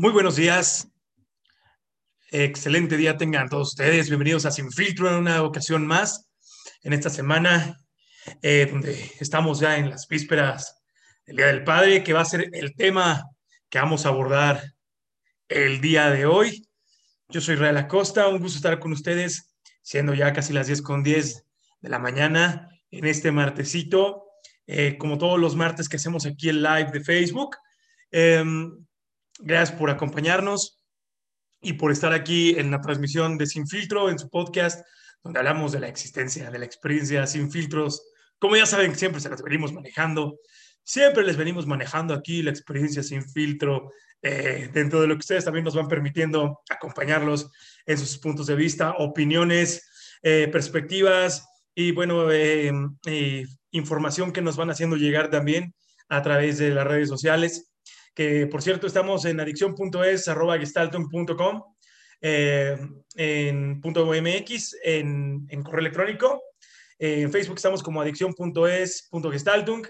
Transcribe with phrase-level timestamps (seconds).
[0.00, 0.88] Muy buenos días.
[2.30, 4.08] Excelente día tengan todos ustedes.
[4.08, 6.26] Bienvenidos a Sin Filtro en una ocasión más
[6.82, 7.78] en esta semana,
[8.40, 10.82] eh, donde estamos ya en las vísperas
[11.26, 13.26] del Día del Padre, que va a ser el tema
[13.68, 14.72] que vamos a abordar
[15.50, 16.66] el día de hoy.
[17.28, 21.02] Yo soy Real Acosta, un gusto estar con ustedes, siendo ya casi las 10 con
[21.02, 21.44] 10
[21.82, 24.24] de la mañana en este martesito,
[24.66, 27.58] eh, como todos los martes que hacemos aquí el live de Facebook.
[28.10, 28.86] Em,
[29.42, 30.82] Gracias por acompañarnos
[31.62, 34.86] y por estar aquí en la transmisión de Sin Filtro, en su podcast,
[35.22, 38.02] donde hablamos de la existencia, de la experiencia sin filtros.
[38.38, 40.38] Como ya saben, siempre se las venimos manejando.
[40.82, 45.44] Siempre les venimos manejando aquí la experiencia sin filtro, eh, dentro de lo que ustedes
[45.44, 47.50] también nos van permitiendo acompañarlos
[47.86, 52.72] en sus puntos de vista, opiniones, eh, perspectivas y, bueno, eh,
[53.70, 55.74] información que nos van haciendo llegar también
[56.10, 57.69] a través de las redes sociales
[58.14, 61.62] que por cierto estamos en adicción.es, arroba gestaltung.com,
[62.20, 62.78] eh,
[63.16, 66.42] en .mx, en, correo electrónico.
[66.98, 69.86] en Facebook estamos como adicción.es.gestaltung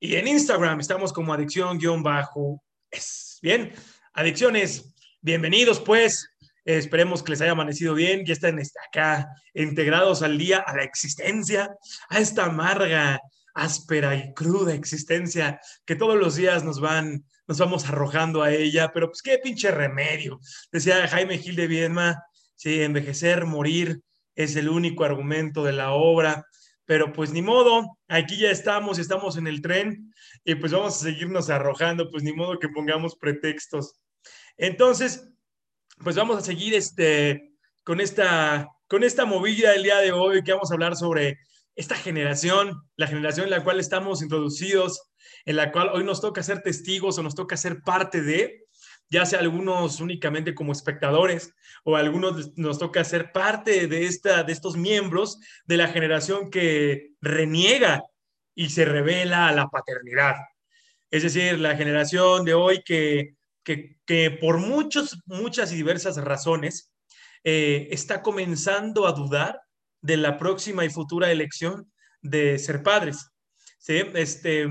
[0.00, 3.38] y en Instagram estamos como adicción-es.
[3.42, 3.72] Bien,
[4.12, 6.28] adicciones, bienvenidos pues.
[6.64, 8.24] esperemos que les haya amanecido bien.
[8.24, 11.76] Ya están acá integrados al día, a la existencia,
[12.08, 13.20] a esta amarga,
[13.54, 18.92] áspera y cruda existencia que todos los días nos van nos vamos arrojando a ella,
[18.92, 20.40] pero pues qué pinche remedio.
[20.72, 22.22] Decía Jaime Gil de Viedma,
[22.54, 24.00] sí, envejecer, morir
[24.34, 26.46] es el único argumento de la obra,
[26.84, 31.04] pero pues ni modo, aquí ya estamos, estamos en el tren y pues vamos a
[31.04, 33.98] seguirnos arrojando, pues ni modo que pongamos pretextos.
[34.56, 35.28] Entonces,
[36.02, 37.52] pues vamos a seguir este,
[37.82, 41.38] con, esta, con esta movida del día de hoy que vamos a hablar sobre
[41.74, 45.10] esta generación, la generación en la cual estamos introducidos
[45.44, 48.66] en la cual hoy nos toca ser testigos o nos toca ser parte de,
[49.08, 54.52] ya sea algunos únicamente como espectadores o algunos nos toca ser parte de, esta, de
[54.52, 58.02] estos miembros de la generación que reniega
[58.54, 60.36] y se revela a la paternidad.
[61.10, 66.92] Es decir, la generación de hoy que, que, por muchos, muchas y diversas razones
[67.44, 69.60] eh, está comenzando a dudar
[70.00, 71.92] de la próxima y futura elección
[72.22, 73.30] de ser padres.
[73.78, 74.02] ¿sí?
[74.14, 74.68] Este,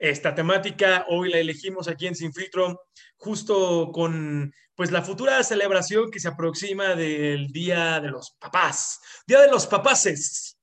[0.00, 1.04] esta temática.
[1.08, 6.28] Hoy la elegimos aquí en Sin Filtro, justo con pues la futura celebración que se
[6.28, 10.58] aproxima del Día de los Papás, Día de los Papaces,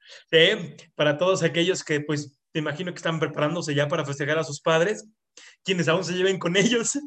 [0.96, 4.60] para todos aquellos que pues te imagino que están preparándose ya para festejar a sus
[4.60, 5.06] padres,
[5.64, 6.98] quienes aún se lleven con ellos,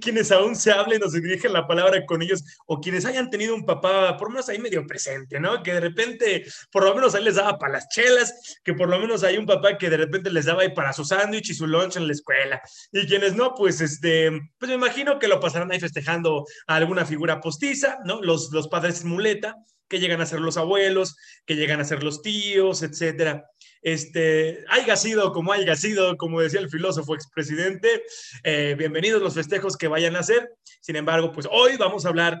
[0.00, 3.54] quienes aún se hablen o se dirigen la palabra con ellos, o quienes hayan tenido
[3.54, 5.62] un papá, por lo menos ahí medio presente, ¿no?
[5.62, 8.98] Que de repente, por lo menos ahí les daba para las chelas, que por lo
[8.98, 11.66] menos hay un papá que de repente les daba ahí para su sándwich y su
[11.66, 12.60] lunch en la escuela.
[12.92, 17.04] Y quienes no, pues este, pues me imagino que lo pasarán ahí festejando a alguna
[17.04, 18.20] figura postiza, ¿no?
[18.20, 19.56] Los, los padres muleta,
[19.88, 21.16] que llegan a ser los abuelos,
[21.46, 23.44] que llegan a ser los tíos, etcétera
[23.84, 28.02] este, haya sido como haya sido, como decía el filósofo expresidente,
[28.42, 30.48] eh, bienvenidos los festejos que vayan a hacer.
[30.80, 32.40] Sin embargo, pues hoy vamos a hablar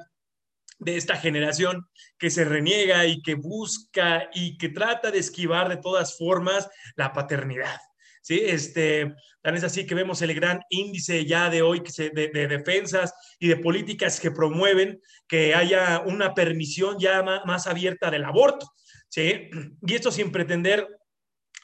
[0.78, 1.86] de esta generación
[2.18, 6.66] que se reniega y que busca y que trata de esquivar de todas formas
[6.96, 7.78] la paternidad.
[8.22, 8.40] ¿sí?
[8.42, 12.28] Este, tan es así que vemos el gran índice ya de hoy que se, de,
[12.28, 18.24] de, defensas y de políticas que promueven que haya una permisión ya más abierta del
[18.24, 18.66] aborto.
[19.10, 19.50] ¿sí?
[19.86, 20.88] Y esto sin pretender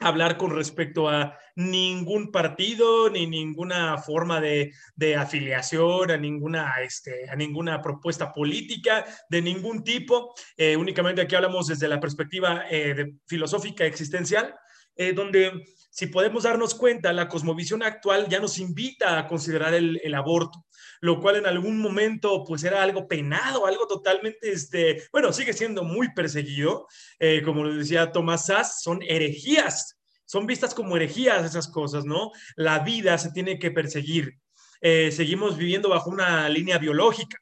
[0.00, 4.72] hablar con respecto a ningún partido ni ninguna forma de,
[5.16, 10.34] afiliación, a ninguna, este, a ninguna propuesta política de ningún tipo.
[10.56, 14.54] Eh, únicamente aquí hablamos desde la perspectiva eh, filosófica existencial,
[14.96, 20.14] eh, donde si podemos darnos cuenta, la cosmovisión actual ya nos invita a considerar el,
[20.14, 20.64] aborto
[21.02, 25.82] lo cual en algún momento pues era algo penado, algo totalmente, este, bueno, sigue siendo
[25.82, 26.86] muy perseguido,
[27.18, 32.32] eh, como lo decía Tomás Sass, son herejías, son vistas como herejías esas cosas, ¿no?
[32.54, 34.38] La vida se tiene que perseguir.
[34.82, 37.38] Eh, seguimos viviendo bajo una línea biológica,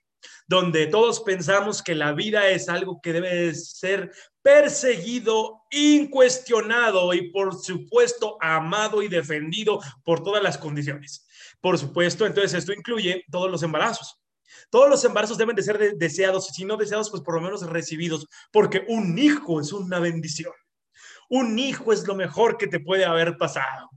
[0.46, 4.10] donde todos pensamos que la vida es algo que debe ser
[4.48, 11.26] perseguido, incuestionado y por supuesto amado y defendido por todas las condiciones.
[11.60, 14.18] Por supuesto, entonces esto incluye todos los embarazos.
[14.70, 17.60] Todos los embarazos deben de ser deseados, y si no deseados, pues por lo menos
[17.66, 20.54] recibidos, porque un hijo es una bendición.
[21.28, 23.90] Un hijo es lo mejor que te puede haber pasado.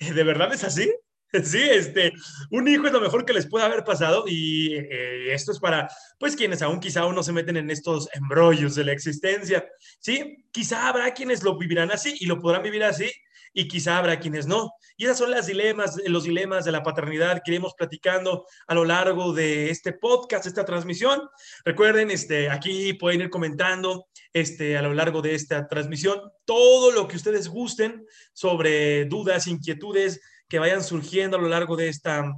[0.00, 0.90] ¿De verdad es así?
[1.44, 2.12] Sí, este,
[2.50, 5.88] un hijo es lo mejor que les puede haber pasado y eh, esto es para,
[6.18, 9.66] pues, quienes aún quizá aún no se meten en estos embrollos de la existencia,
[10.00, 10.44] ¿sí?
[10.52, 13.10] Quizá habrá quienes lo vivirán así y lo podrán vivir así
[13.52, 14.72] y quizá habrá quienes no.
[14.96, 18.84] Y esas son las dilemas, los dilemas de la paternidad que iremos platicando a lo
[18.84, 21.20] largo de este podcast, esta transmisión.
[21.64, 27.08] Recuerden, este, aquí pueden ir comentando este, a lo largo de esta transmisión todo lo
[27.08, 32.32] que ustedes gusten sobre dudas, inquietudes que vayan surgiendo a lo largo de, esta,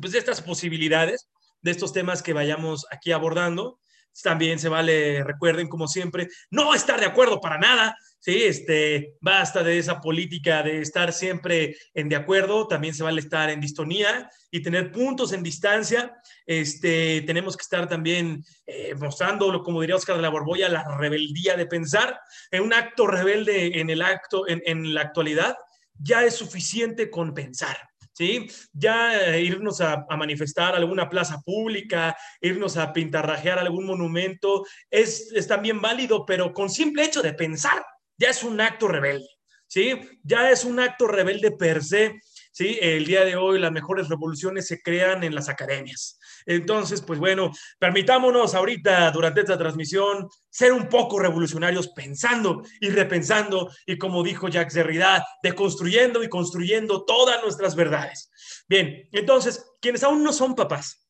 [0.00, 1.28] pues de estas posibilidades,
[1.60, 3.78] de estos temas que vayamos aquí abordando.
[4.22, 8.44] También se vale, recuerden, como siempre, no estar de acuerdo para nada, ¿sí?
[8.44, 13.50] Este, basta de esa política de estar siempre en de acuerdo, también se vale estar
[13.50, 16.16] en distonía y tener puntos en distancia.
[16.46, 21.54] Este, tenemos que estar también eh, mostrando, como diría Oscar de la Borbolla, la rebeldía
[21.54, 22.18] de pensar.
[22.50, 25.56] En un acto rebelde en el acto, en, en la actualidad,
[25.98, 27.76] ya es suficiente con pensar.
[28.16, 28.46] ¿sí?
[28.72, 35.46] Ya eh, irnos a, manifestar alguna plaza pública, irnos a pintarrajear algún monumento, es, es
[35.46, 37.84] también válido, pero con simple hecho de pensar,
[38.16, 39.28] ya es un acto rebelde,
[39.66, 40.00] ¿sí?
[40.22, 42.18] Ya es un acto rebelde per se,
[42.52, 42.78] ¿sí?
[42.80, 46.18] El día de hoy las mejores revoluciones se crean en las academias.
[46.46, 53.70] Entonces, pues bueno, permitámonos ahorita durante esta transmisión ser un poco revolucionarios pensando y repensando
[53.84, 58.30] y como dijo Jacques Derrida, deconstruyendo y construyendo todas nuestras verdades.
[58.68, 61.06] Bien, entonces, quienes aún no son papás,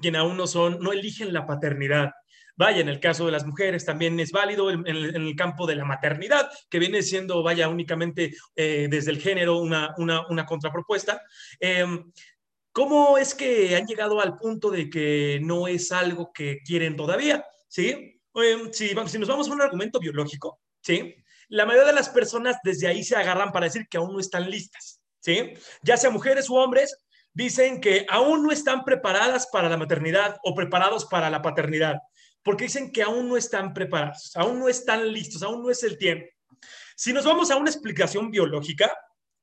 [0.00, 2.10] quienes aún no son, no eligen la paternidad,
[2.58, 5.84] Vaya, en el caso de las mujeres también es válido en, el campo de la
[5.84, 11.20] maternidad, que viene siendo, vaya, únicamente eh, desde el género una, una, contrapropuesta.
[11.60, 12.10] Em,
[12.76, 17.42] ¿Cómo es que han llegado al punto de que no es algo que quieren todavía?
[17.68, 18.20] ¿Sí?
[18.34, 21.14] Em, si, si nos vamos a un argumento biológico, ¿sí?
[21.48, 24.50] La mayoría de las personas desde ahí se agarran para decir que aún no están
[24.50, 25.54] listas, ¿sí?
[25.84, 26.94] Ya sea mujeres u hombres,
[27.32, 31.96] dicen que aún no están preparadas para la maternidad o preparados para la paternidad
[32.42, 35.96] porque dicen que aún no están preparados, aún no están listos, aún no es el
[35.96, 36.26] tiempo.
[36.94, 38.94] Si nos vamos a una explicación biológica,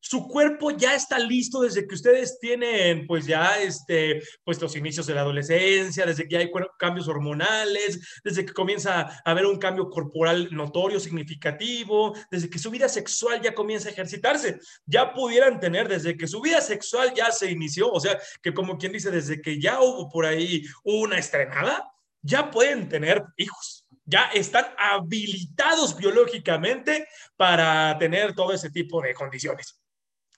[0.03, 5.07] su cuerpo ya está listo desde que ustedes tienen, pues ya, este, pues los inicios
[5.07, 9.89] de la adolescencia, desde que hay cambios hormonales, desde que comienza a haber un cambio
[9.89, 14.59] corporal notorio, significativo, desde que su vida sexual ya comienza a ejercitarse.
[14.85, 18.77] Ya pudieran tener desde que su vida sexual ya se inició, o sea, que como
[18.77, 21.89] quien dice, desde que ya hubo por ahí una estrenada,
[22.21, 27.07] ya pueden tener hijos, ya están habilitados biológicamente
[27.37, 29.79] para tener todo ese tipo de condiciones.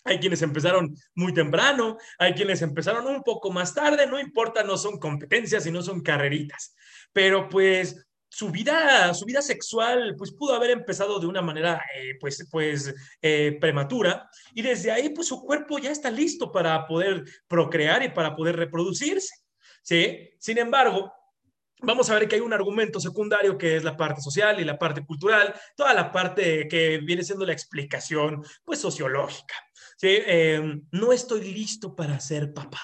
[0.06, 4.78] Hay quienes empezaron muy temprano, hay quienes empezaron un poco más tarde, no importa, no
[4.78, 6.76] son competencias y no son carreritas,
[7.12, 12.18] pero pues su vida, su vida sexual pues pudo haber empezado de una manera eh,
[12.20, 17.24] pues, pues eh, prematura y desde ahí pues su cuerpo ya está listo para poder
[17.48, 19.34] procrear y para poder reproducirse.
[19.82, 20.30] ¿sí?
[20.38, 21.12] Sin embargo,
[21.86, 24.78] vamos a ver que hay un argumento secundario que es la parte social y la
[24.78, 29.56] parte cultural, toda la parte que viene siendo la explicación, pues sociológica.
[29.98, 30.10] ¿sí?
[30.10, 32.82] Eh, no estoy listo para ser papá.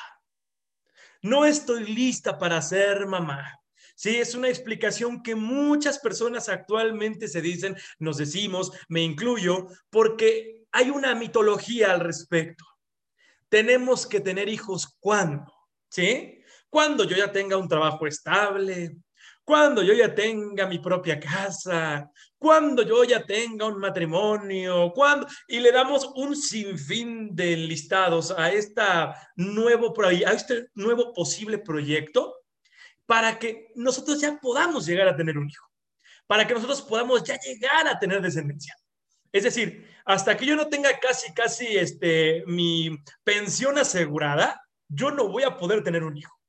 [1.21, 3.59] No estoy lista para ser mamá.
[3.95, 10.63] Sí, es una explicación que muchas personas actualmente se dicen, nos decimos, me incluyo, porque
[10.71, 12.65] hay una mitología al respecto.
[13.49, 15.53] Tenemos que tener hijos cuando,
[15.89, 16.40] ¿sí?
[16.71, 18.95] Cuando yo ya tenga un trabajo estable,
[19.43, 25.59] cuando yo ya tenga mi propia casa, cuando yo ya tenga un matrimonio, cuando y
[25.59, 28.85] le damos un sinfín de listados a a este
[29.35, 32.37] nuevo posible proyecto
[33.05, 35.67] para que nosotros ya podamos llegar a tener un hijo,
[36.25, 38.73] para que nosotros podamos ya llegar a tener descendencia.
[39.33, 45.27] Es decir, hasta que yo no tenga casi casi este mi pensión asegurada, yo no
[45.27, 46.40] voy a poder tener un hijo.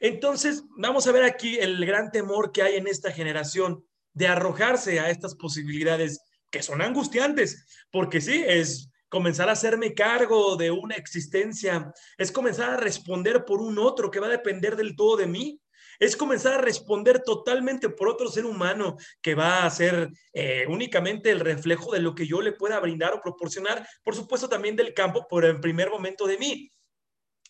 [0.00, 5.00] Entonces, vamos a ver aquí el gran temor que hay en esta generación de arrojarse
[5.00, 6.20] a estas posibilidades
[6.50, 12.70] que son angustiantes, porque sí, es comenzar a hacerme cargo de una existencia, es comenzar
[12.70, 15.60] a responder por un otro que va a depender del todo de mí,
[15.98, 21.30] es comenzar a responder totalmente por otro ser humano que va a ser eh, únicamente
[21.30, 24.94] el reflejo de lo que yo le pueda brindar o proporcionar, por supuesto también del
[24.94, 26.70] campo por el primer momento de mí.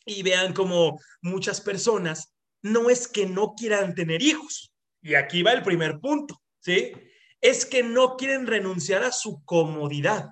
[0.07, 2.34] Y vean como muchas personas
[2.65, 4.73] no es que no quieran tener hijos.
[5.03, 6.93] Y aquí va el primer punto, ¿sí?
[7.41, 10.31] Es que no quieren renunciar a su comodidad.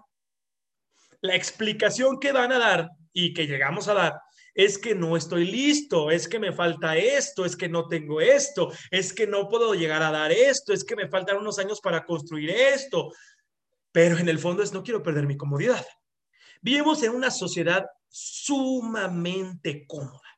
[1.20, 4.14] La explicación que van a dar y que llegamos a dar
[4.54, 8.72] es que no estoy listo, es que me falta esto, es que no tengo esto,
[8.90, 12.04] es que no puedo llegar a dar esto, es que me faltan unos años para
[12.06, 13.12] construir esto.
[13.92, 15.84] Pero en el fondo es no quiero perder mi comodidad.
[16.62, 20.31] Vivimos en una sociedad sumamente cómoda.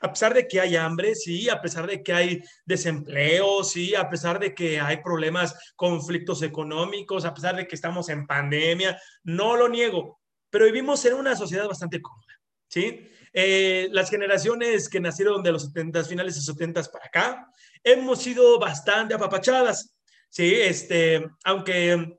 [0.00, 4.08] A pesar de que hay hambre, sí, a pesar de que hay desempleo, sí, a
[4.08, 9.56] pesar de que hay problemas, conflictos económicos, a pesar de que estamos en pandemia, no
[9.56, 10.20] lo niego,
[10.50, 13.08] pero vivimos en una sociedad bastante cómoda, ¿sí?
[13.32, 17.46] Eh, las generaciones que nacieron de los 70, finales de 70 para acá,
[17.82, 19.96] hemos sido bastante apapachadas,
[20.28, 20.54] ¿sí?
[20.54, 22.18] Este, aunque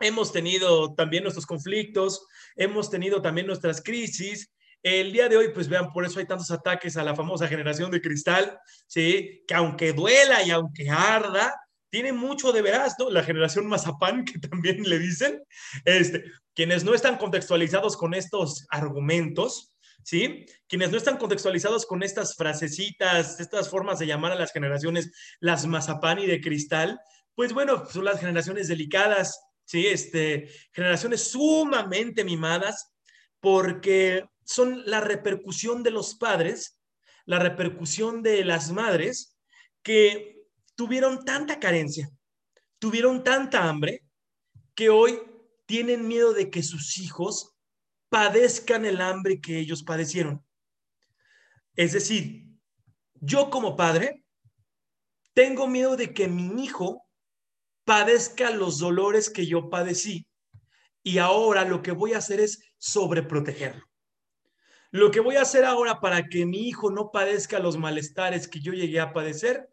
[0.00, 4.50] hemos tenido también nuestros conflictos, hemos tenido también nuestras crisis,
[4.82, 7.90] el día de hoy, pues vean, por eso hay tantos ataques a la famosa generación
[7.90, 9.42] de cristal, ¿sí?
[9.46, 11.54] Que aunque duela y aunque arda,
[11.90, 13.10] tiene mucho de veraz, ¿no?
[13.10, 15.42] La generación mazapán, que también le dicen,
[15.84, 20.46] este, quienes no están contextualizados con estos argumentos, ¿sí?
[20.68, 25.66] Quienes no están contextualizados con estas frasecitas, estas formas de llamar a las generaciones las
[25.66, 27.00] mazapán y de cristal,
[27.34, 29.86] pues bueno, son las generaciones delicadas, ¿sí?
[29.86, 32.94] Este, generaciones sumamente mimadas,
[33.40, 36.80] porque son la repercusión de los padres,
[37.24, 39.36] la repercusión de las madres
[39.82, 42.10] que tuvieron tanta carencia,
[42.78, 44.04] tuvieron tanta hambre,
[44.74, 45.20] que hoy
[45.66, 47.56] tienen miedo de que sus hijos
[48.08, 50.44] padezcan el hambre que ellos padecieron.
[51.74, 52.46] Es decir,
[53.14, 54.24] yo como padre
[55.34, 57.04] tengo miedo de que mi hijo
[57.84, 60.26] padezca los dolores que yo padecí
[61.02, 63.85] y ahora lo que voy a hacer es sobreprotegerlo.
[64.90, 68.60] Lo que voy a hacer ahora para que mi hijo no padezca los malestares que
[68.60, 69.68] yo llegué a padecer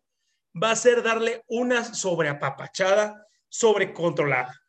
[0.62, 4.62] va a ser darle una sobreapapachada, sobrecontrolada.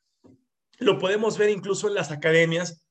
[0.78, 2.84] Lo podemos ver incluso en las academias,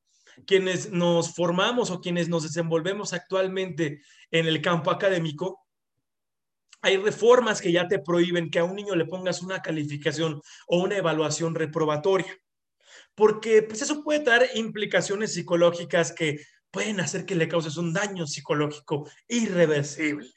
[0.46, 5.60] quienes nos formamos o quienes nos desenvolvemos actualmente en el campo académico.
[6.82, 10.84] Hay reformas que ya te prohíben que a un niño le pongas una calificación o
[10.84, 12.36] una evaluación reprobatoria,
[13.16, 16.40] porque pues eso puede traer implicaciones psicológicas que
[16.74, 20.34] pueden hacer que le causes un daño psicológico irreversible.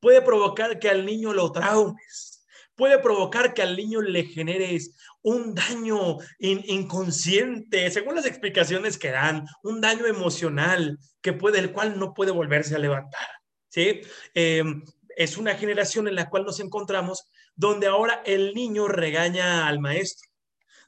[0.00, 2.44] Puede provocar que al niño lo traumes.
[2.74, 9.46] Puede provocar que al niño le generes un daño inconsciente, según las explicaciones que dan,
[9.62, 13.28] un daño emocional que puede, el cual no puede volverse a levantar.
[13.68, 14.00] ¿sí?
[14.34, 14.82] Em,
[15.14, 20.28] es una generación en la cual nos encontramos donde ahora el niño regaña al maestro,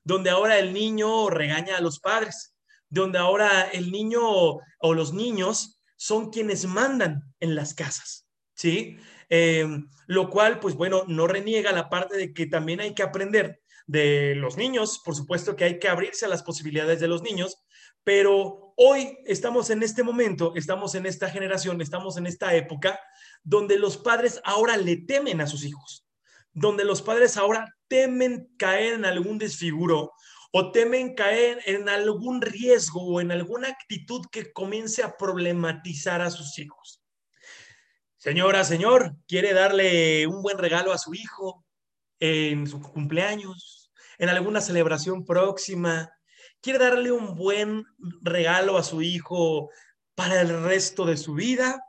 [0.03, 2.52] donde ahora el niño regaña a los padres,
[2.93, 8.99] donde ahora el niño o los niños son quienes mandan en las casas, ¿sí?
[9.31, 13.63] Em, lo cual, pues bueno, no reniega la parte de que también hay que aprender
[13.87, 17.57] de los niños, por supuesto que hay que abrirse a las posibilidades de los niños,
[18.05, 23.01] pero hoy estamos en este momento, estamos en esta generación, estamos en esta época
[23.43, 26.07] donde los padres ahora le temen a sus hijos,
[26.53, 30.13] donde los padres ahora temen caer en algún desfiguro
[30.53, 36.31] o temen caer en algún riesgo o en alguna actitud que comience a problematizar a
[36.31, 37.03] sus hijos.
[38.19, 41.65] Señora, señor, quiere darle un buen regalo a su hijo
[42.21, 46.13] en su cumpleaños, en alguna celebración próxima,
[46.61, 47.85] quiere darle un buen
[48.21, 49.71] regalo a su hijo
[50.15, 51.83] para el resto de su vida,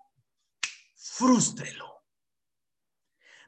[0.96, 2.02] frústrelo.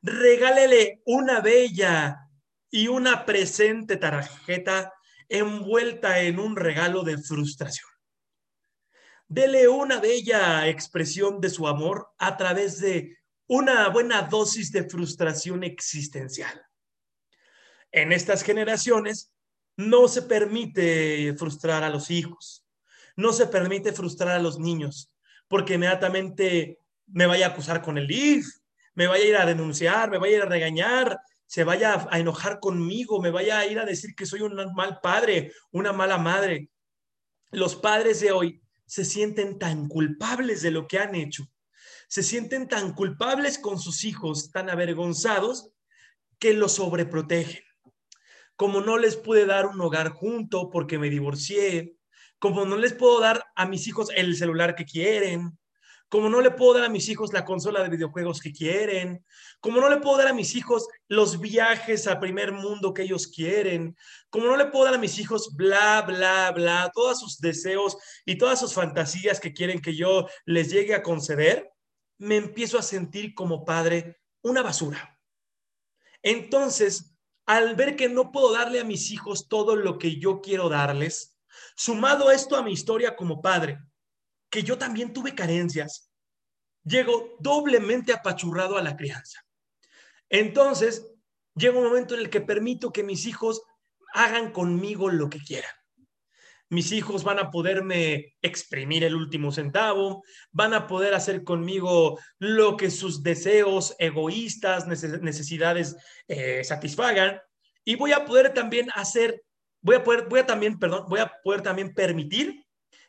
[0.01, 2.29] Regálele una bella
[2.69, 4.94] y una presente tarjeta
[5.29, 7.89] envuelta en un regalo de frustración.
[9.27, 13.17] Dele una bella expresión de su amor a través de
[13.47, 16.61] una buena dosis de frustración existencial.
[17.91, 19.31] En estas generaciones
[19.77, 22.65] no se permite frustrar a los hijos,
[23.15, 25.11] no se permite frustrar a los niños,
[25.47, 28.47] porque inmediatamente me vaya a acusar con el IF,
[28.93, 32.19] me vaya a ir a denunciar, me vaya a ir a regañar, se vaya a
[32.19, 36.17] enojar conmigo, me vaya a ir a decir que soy un mal padre, una mala
[36.17, 36.69] madre.
[37.51, 41.45] Los padres de hoy se sienten tan culpables de lo que han hecho,
[42.07, 45.71] se sienten tan culpables con sus hijos, tan avergonzados,
[46.39, 47.63] que los sobreprotegen.
[48.55, 51.97] Como no les pude dar un hogar junto porque me divorcié,
[52.39, 55.57] como no les puedo dar a mis hijos el celular que quieren,
[56.09, 59.25] como no le puedo dar a mis hijos la consola de videojuegos que quieren,
[59.59, 63.27] como no le puedo dar a mis hijos los viajes al primer mundo que ellos
[63.27, 63.95] quieren,
[64.29, 68.37] como no le puedo dar a mis hijos bla, bla, bla, todos sus deseos y
[68.37, 71.71] todas sus fantasías que quieren que yo les llegue a conceder,
[72.17, 75.19] me empiezo a sentir como padre una basura.
[76.21, 80.69] Entonces, al ver que no puedo darle a mis hijos todo lo que yo quiero
[80.69, 81.37] darles,
[81.75, 83.79] sumado esto a mi historia como padre,
[84.55, 86.09] que yo también tuve carencias,
[86.85, 89.45] llego doblemente apachurrado a la crianza.
[90.29, 91.11] Entonces,
[91.55, 93.63] llega un momento en el que permito que mis hijos
[94.13, 95.71] hagan conmigo lo que quieran.
[96.69, 102.77] mis hijos van a poderme exprimir el último centavo, van a poder hacer conmigo lo
[102.77, 105.97] que sus deseos egoístas, necesidades
[106.29, 107.41] eh, satisfagan,
[107.83, 109.43] y voy a poder también hacer,
[109.81, 112.65] voy a poder, voy a también, perdón, voy a poder también permitir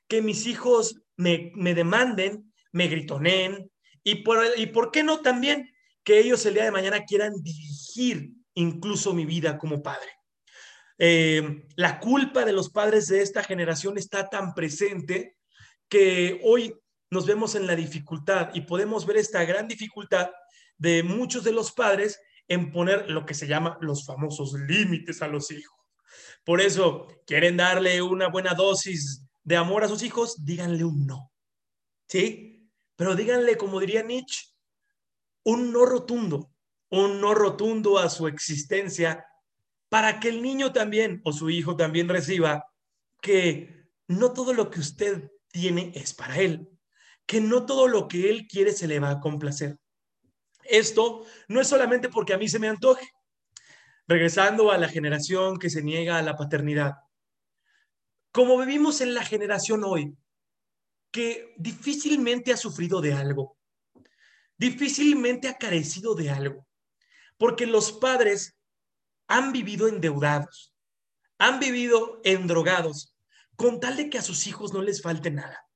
[0.08, 3.70] que mis hijos me, me demanden, me gritonen,
[4.02, 5.70] y por, y por qué no también
[6.04, 10.08] que ellos el día de mañana quieran dirigir incluso mi vida como padre.
[10.98, 15.36] Eh, la culpa de los padres de esta generación está tan presente
[15.88, 16.74] que hoy
[17.10, 20.30] nos vemos en la dificultad y podemos ver esta gran dificultad
[20.78, 25.28] de muchos de los padres en poner lo que se llama los famosos límites a
[25.28, 25.76] los hijos.
[26.44, 31.32] Por eso, quieren darle una buena dosis de amor a sus hijos, díganle un no.
[32.08, 32.68] ¿Sí?
[32.96, 34.48] Pero díganle, como diría Nietzsche,
[35.44, 36.50] un no rotundo,
[36.90, 39.24] un no rotundo a su existencia
[39.88, 42.66] para que el niño también o su hijo también reciba
[43.22, 46.68] que no todo lo que usted tiene es para él,
[47.24, 49.78] que no todo lo que él quiere se le va a complacer.
[50.64, 53.08] Esto no es solamente porque a mí se me antoje.
[54.08, 57.05] Regresando a la generación que se niega a la paternidad.
[58.36, 60.14] Como vivimos en la generación hoy,
[61.10, 63.56] que difícilmente ha sufrido de algo,
[64.58, 66.68] difícilmente ha carecido de algo,
[67.38, 68.58] porque los padres
[69.26, 70.74] han vivido endeudados,
[71.38, 73.16] han vivido endrogados,
[73.56, 75.66] con tal de que a sus hijos no les falte nada.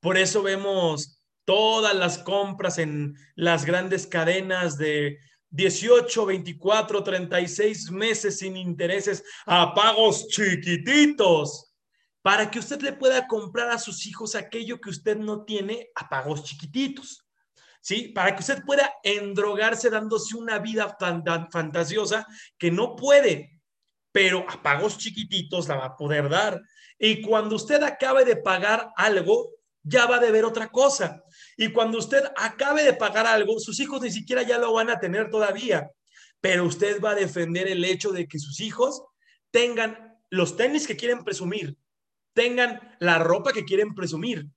[0.00, 5.20] Por eso vemos todas las compras en las grandes cadenas de
[5.50, 11.63] 18, 24, 36 meses sin intereses a pagos chiquititos
[12.24, 16.08] para que usted le pueda comprar a sus hijos aquello que usted no tiene a
[16.08, 17.22] pagos chiquititos.
[17.82, 18.12] ¿sí?
[18.14, 20.96] Para que usted pueda endrogarse dándose una vida
[21.52, 22.26] fantasiosa
[22.56, 23.60] que no puede,
[24.10, 26.62] pero a pagos chiquititos la va a poder dar.
[26.98, 29.50] Y cuando usted acabe de pagar algo,
[29.82, 31.22] ya va a deber otra cosa.
[31.58, 34.98] Y cuando usted acabe de pagar algo, sus hijos ni siquiera ya lo van a
[34.98, 35.90] tener todavía.
[36.40, 39.02] Pero usted va a defender el hecho de que sus hijos
[39.50, 41.76] tengan los tenis que quieren presumir,
[42.34, 44.48] tengan la ropa que quieren presumir,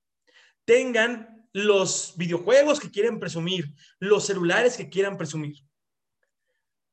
[0.66, 5.56] tengan los videojuegos que quieren presumir, los celulares que quieran presumir.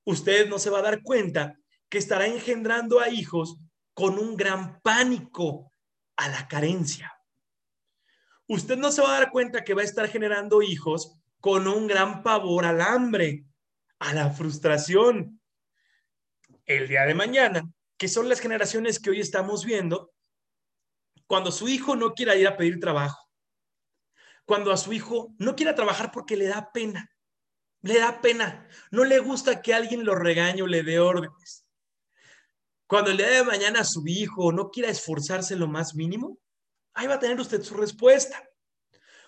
[0.05, 3.59] Usted no se va a dar cuenta que estará engendrando a hijos
[3.95, 5.73] con un gran pánico
[6.17, 7.13] a la carencia.
[8.47, 11.87] Usted no se va a dar cuenta que va a estar generando hijos con un
[11.87, 13.47] gran pavor al hambre,
[13.99, 15.41] a la frustración.
[16.67, 20.14] El día de mañana, que son las generaciones que hoy estamos viendo,
[21.27, 23.25] cuando su hijo no quiera ir a pedir trabajo,
[24.45, 27.11] cuando a su hijo no quiera trabajar porque le da pena.
[27.83, 28.69] Le da pena.
[28.91, 31.67] No le gusta que alguien lo regañe o le dé órdenes.
[32.87, 36.39] Cuando el día de mañana su hijo no quiera esforzarse lo más mínimo,
[36.93, 38.43] ahí va a tener usted su respuesta.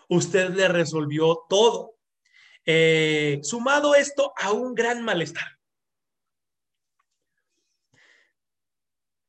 [0.09, 1.99] Usted le resolvió todo.
[2.65, 5.56] Eh, sumado esto a un gran malestar.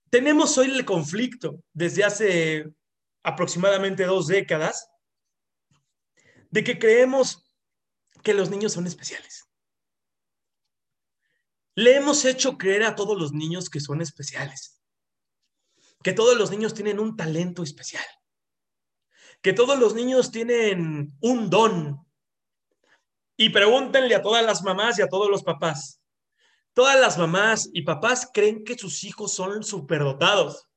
[0.09, 2.71] Tenemos hoy el conflicto desde hace
[3.23, 4.89] aproximadamente dos décadas
[6.49, 7.43] de que creemos
[8.23, 9.49] que los niños son especiales.
[11.75, 14.81] Le hemos hecho creer a todos los niños que son especiales,
[16.01, 18.05] que todos los niños tienen un talento especial,
[19.41, 22.07] que todos los niños tienen un don.
[23.35, 26.01] Y pregúntenle a todas las mamás y a todos los papás.
[26.77, 30.67] Todas las mamás y papás creen que sus hijos son superdotados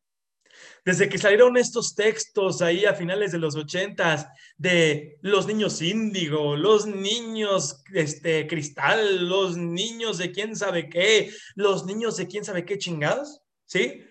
[0.83, 6.57] desde que salieron estos textos ahí a finales de los ochentas de los niños índigo,
[6.57, 12.65] los niños este, cristal, los niños de quién sabe qué, los niños de quién sabe
[12.65, 14.03] qué chingados, ¿sí?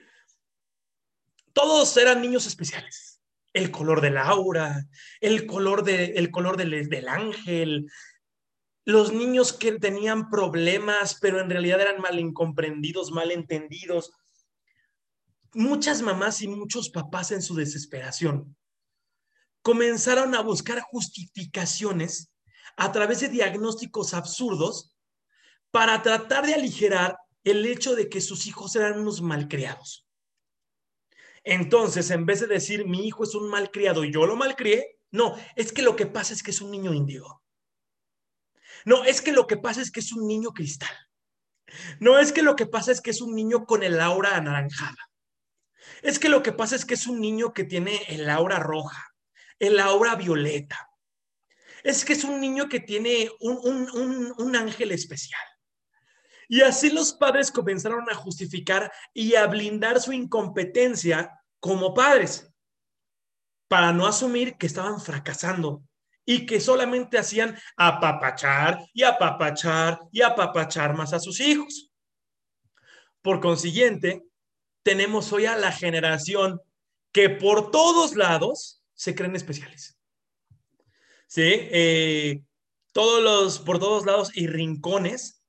[1.54, 3.20] Todos eran niños especiales.
[3.52, 4.88] El color de la aura,
[5.22, 7.90] el color, de, el color del, del ángel,
[8.90, 14.12] los niños que tenían problemas, pero en realidad eran mal incomprendidos, mal entendidos,
[15.54, 18.56] muchas mamás y muchos papás en su desesperación
[19.62, 22.32] comenzaron a buscar justificaciones
[22.78, 24.96] a través de diagnósticos absurdos
[25.70, 30.08] para tratar de aligerar el hecho de que sus hijos eran unos malcriados.
[31.44, 35.36] Entonces, en vez de decir mi hijo es un malcriado y yo lo malcrié, no,
[35.56, 37.44] es que lo que pasa es que es un niño índigo.
[38.90, 40.90] No, es que lo que pasa es que es un niño cristal.
[42.00, 45.12] No, es que lo que pasa es que es un niño con el aura anaranjada.
[46.02, 49.14] Es que lo que pasa es que es un niño que tiene el aura roja,
[49.60, 50.90] el aura violeta.
[51.84, 55.48] Es que es un niño que tiene un, ángel especial.
[56.48, 62.52] Y así los padres comenzaron a justificar y a blindar su incompetencia como padres
[63.68, 65.84] para no asumir que estaban fracasando
[66.32, 71.92] y que solamente hacían apapachar y apapachar y apapachar más a sus hijos.
[73.24, 74.22] Por consiguiente,
[74.84, 76.62] tenemos hoy a la generación
[77.12, 79.98] que por todos lados se creen especiales.
[81.26, 81.42] ¿Sí?
[81.42, 82.44] Eh,
[82.92, 85.44] todos los, por todos lados y rincones,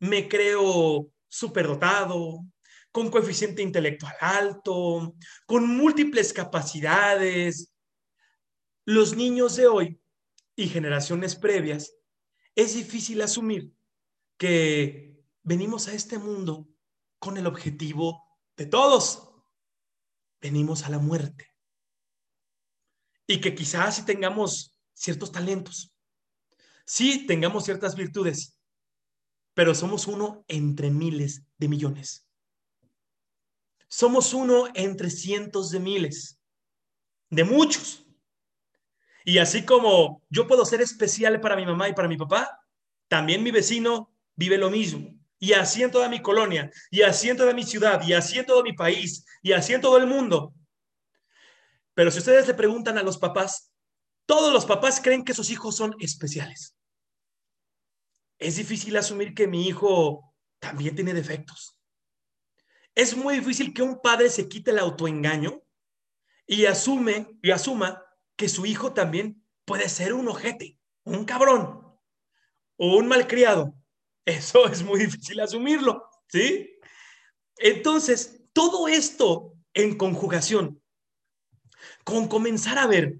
[0.00, 2.44] me creo superdotado,
[2.92, 5.14] con coeficiente intelectual alto,
[5.46, 7.72] con múltiples capacidades.
[8.84, 10.00] Los niños de hoy
[10.60, 11.94] y generaciones previas,
[12.54, 13.74] es difícil asumir
[14.36, 16.68] que venimos a este mundo
[17.18, 18.22] con el objetivo
[18.58, 19.32] de todos.
[20.38, 21.46] Venimos a la muerte.
[23.26, 25.94] Y que quizás si tengamos ciertos talentos,
[26.84, 28.58] sí tengamos ciertas virtudes,
[29.54, 32.28] pero somos uno entre miles de millones.
[33.88, 36.38] Somos uno entre cientos de miles,
[37.30, 38.04] de muchos.
[39.24, 42.60] Y así como yo puedo ser especial para mi mamá y para mi papá,
[43.08, 45.14] también mi vecino vive lo mismo.
[45.38, 48.46] Y así en toda mi colonia, y así en toda mi ciudad, y así en
[48.46, 50.54] todo mi país, y así en todo el mundo.
[51.94, 53.72] Pero si ustedes le preguntan a los papás,
[54.26, 56.76] todos los papás creen que sus hijos son especiales.
[58.38, 61.76] Es difícil asumir que mi hijo también tiene defectos.
[62.94, 65.62] Es muy difícil que un padre se quite el autoengaño
[66.46, 68.04] y asume y asuma
[68.40, 71.86] que su hijo también puede ser un ojete, un cabrón
[72.78, 73.74] o un malcriado.
[74.24, 76.70] Eso es muy difícil asumirlo, ¿sí?
[77.58, 80.82] Entonces, todo esto en conjugación
[82.02, 83.18] con comenzar a ver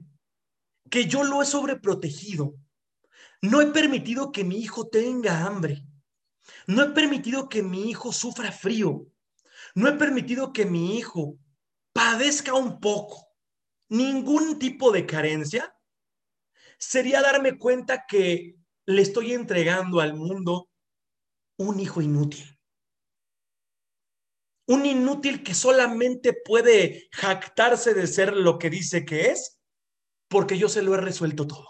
[0.88, 2.54] que yo lo he sobreprotegido.
[3.42, 5.84] No he permitido que mi hijo tenga hambre.
[6.66, 9.06] No he permitido que mi hijo sufra frío.
[9.74, 11.36] No he permitido que mi hijo
[11.92, 13.29] padezca un poco.
[13.90, 15.76] Ningún tipo de carencia.
[16.78, 20.70] Sería darme cuenta que le estoy entregando al mundo
[21.58, 22.58] un hijo inútil.
[24.66, 29.60] Un inútil que solamente puede jactarse de ser lo que dice que es
[30.28, 31.66] porque yo se lo he resuelto todo.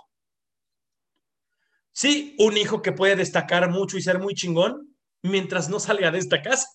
[1.93, 6.19] Sí, un hijo que puede destacar mucho y ser muy chingón mientras no salga de
[6.19, 6.69] esta casa.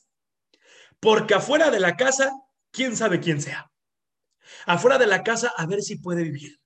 [0.99, 2.31] Porque afuera de la casa,
[2.71, 3.71] quién sabe quién sea.
[4.65, 6.59] Afuera de la casa, a ver si puede vivir.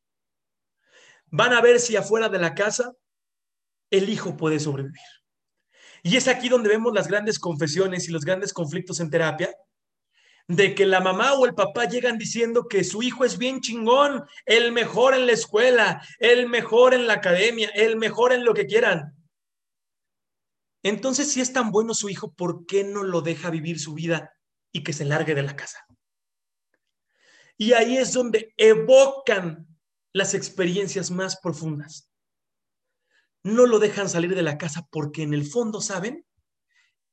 [1.27, 2.93] Van a ver si afuera de la casa
[3.91, 5.01] el hijo puede sobrevivir.
[6.03, 9.53] Y es aquí donde vemos las grandes confesiones y los grandes conflictos en terapia,
[10.47, 14.25] de que la mamá o el papá llegan diciendo que su hijo es bien chingón,
[14.45, 18.65] el mejor en la escuela, el mejor en la academia, el mejor en lo que
[18.65, 19.15] quieran.
[20.81, 24.33] Entonces, si es tan bueno su hijo, ¿por qué no lo deja vivir su vida
[24.71, 25.85] y que se largue de la casa?
[27.59, 29.67] Y ahí es donde evocan
[30.13, 32.09] las experiencias más profundas.
[33.43, 36.25] No lo dejan salir de la casa porque en el fondo saben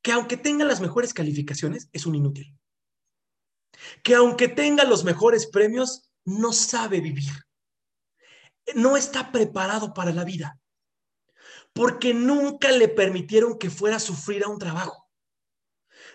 [0.01, 2.57] que aunque tenga las mejores calificaciones, es un inútil
[4.03, 7.31] que aunque tenga los mejores premios, no sabe vivir.
[8.75, 10.59] No está preparado para la vida,
[11.73, 15.07] porque nunca le permitieron que fuera a sufrir a un trabajo.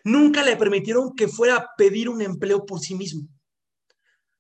[0.05, 3.29] Nunca le permitieron que fuera a pedir un empleo por sí mismo.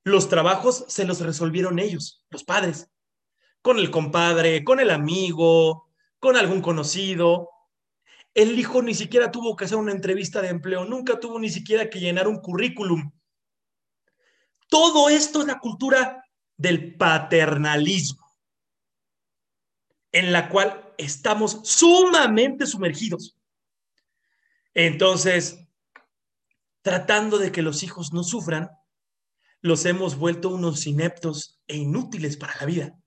[0.04, 2.90] Los trabajos se los resolvieron ellos, los padres,
[3.60, 5.88] con el compadre, con el amigo,
[6.18, 7.48] con algún conocido.
[8.34, 11.88] El hijo ni siquiera tuvo que hacer una entrevista de empleo, nunca tuvo ni siquiera
[11.88, 13.12] que llenar un currículum.
[14.68, 16.24] Todo esto es la cultura
[16.56, 18.26] del paternalismo,
[20.10, 23.36] en la cual estamos sumamente sumergidos.
[24.74, 25.68] Entonces,
[26.80, 28.70] tratando de que los hijos no sufran,
[29.62, 32.98] los hemos vuelto unos ineptos e inútiles para la vida.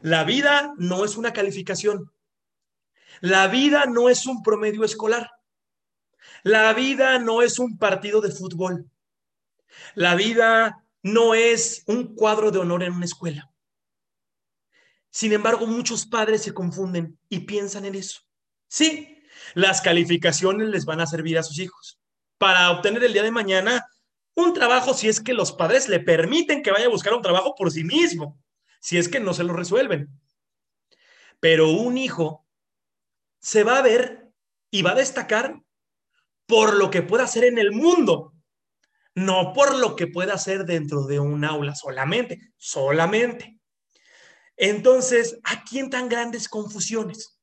[0.00, 2.12] La vida no es una calificación.
[3.20, 5.30] La vida no es un promedio escolar.
[6.42, 8.90] La vida no es un partido de fútbol.
[9.94, 13.50] La vida no es un cuadro de honor en una escuela.
[15.10, 18.20] Sin embargo, muchos padres se confunden y piensan en eso.
[18.68, 19.22] Sí,
[19.54, 22.00] las calificaciones les van a servir a sus hijos
[22.38, 23.86] para obtener el día de mañana
[24.34, 27.54] un trabajo si es que los padres le permiten que vaya a buscar un trabajo
[27.54, 28.40] por sí mismo,
[28.80, 30.08] si es que no se lo resuelven.
[31.40, 32.46] Pero un hijo
[33.40, 34.30] se va a ver
[34.70, 35.60] y va a destacar
[36.46, 38.34] por lo que pueda hacer en el mundo,
[39.14, 43.58] no por lo que pueda hacer dentro de un aula solamente, solamente.
[44.56, 47.38] Entonces, aquí entran grandes confusiones,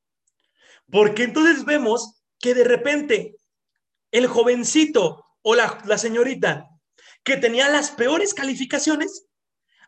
[0.91, 3.35] porque entonces vemos que de repente
[4.11, 6.69] el jovencito o la, la señorita
[7.27, 9.25] que tenía las peores calificaciones,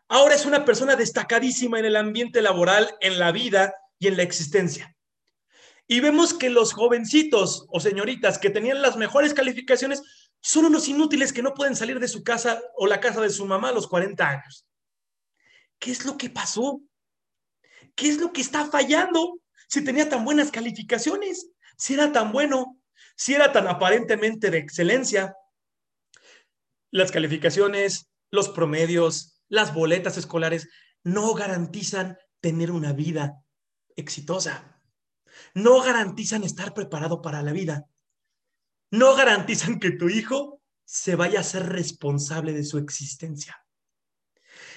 [0.08, 4.24] ahora es una persona destacadísima en el ambiente laboral, en la vida y en la
[4.24, 4.94] existencia.
[5.86, 10.02] Y vemos que los jovencitos o señoritas que tenían las mejores calificaciones
[10.42, 13.46] son unos inútiles que no pueden salir de su casa o la casa de su
[13.46, 14.66] mamá a los 40 años.
[15.78, 16.82] ¿Qué es lo que pasó?
[17.94, 19.40] ¿Qué es lo que está fallando?
[19.66, 21.48] Si tenía tan buenas calificaciones,
[21.78, 22.78] si era tan bueno,
[23.16, 25.34] si era tan aparentemente de excelencia.
[26.90, 30.68] Las calificaciones, los promedios, las boletas escolares
[31.02, 33.42] no garantizan tener una vida
[33.96, 34.80] exitosa.
[35.54, 37.86] No garantizan estar preparado para la vida.
[38.90, 43.64] No garantizan que tu hijo se vaya a ser responsable de su existencia.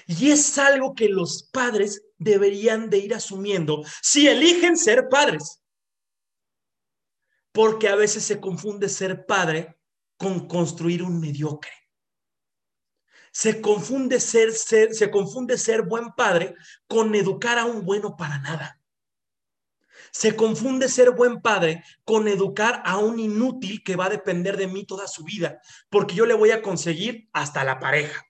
[0.06, 5.60] Y es algo que los padres deberían de ir asumiendo si eligen ser padres.
[7.52, 9.76] Porque a veces se confunde ser padre
[10.16, 11.83] con construir un mediocre.
[13.34, 16.54] Se confunde ser, se confunde ser buen padre
[16.86, 18.80] con educar a un bueno para nada.
[20.12, 24.68] Se confunde ser buen padre con educar a un inútil que va a depender de
[24.68, 28.24] mí toda su vida, porque yo le voy a conseguir hasta la pareja.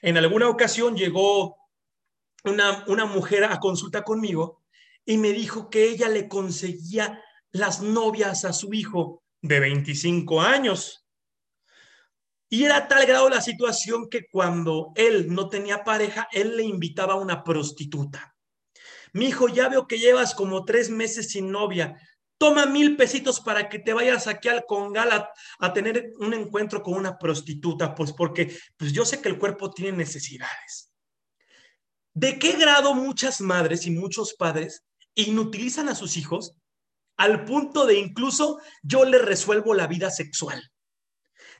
[0.00, 1.56] En alguna ocasión llegó
[2.44, 4.62] una, una mujer a consulta conmigo
[5.04, 11.05] y me dijo que ella le conseguía las novias a su hijo de 25 años.
[12.48, 17.14] Y era tal grado la situación que cuando él no tenía pareja, él le invitaba
[17.14, 18.36] a una prostituta.
[19.12, 21.96] Mi hijo, ya veo que llevas como tres meses sin novia.
[22.38, 26.82] Toma mil pesitos para que te vayas aquí al Congal a, a, tener un encuentro
[26.82, 30.92] con una prostituta, pues porque pues yo sé que el cuerpo tiene necesidades.
[32.12, 36.52] ¿De qué grado muchas madres y muchos padres inutilizan a sus hijos
[37.16, 40.62] al punto de incluso yo le resuelvo la vida sexual?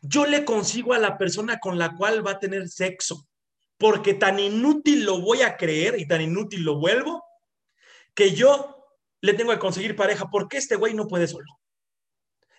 [0.02, 3.26] Yo le consigo a la persona con la cual va a tener sexo,
[3.78, 7.24] porque tan inútil lo voy a creer y tan inútil lo vuelvo,
[8.14, 8.84] que yo
[9.20, 11.46] le tengo que conseguir pareja porque este güey no puede solo.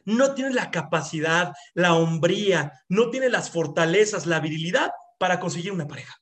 [0.06, 5.88] No tiene la capacidad, la hombría, no tiene las fortalezas, la virilidad para conseguir una
[5.88, 6.16] pareja.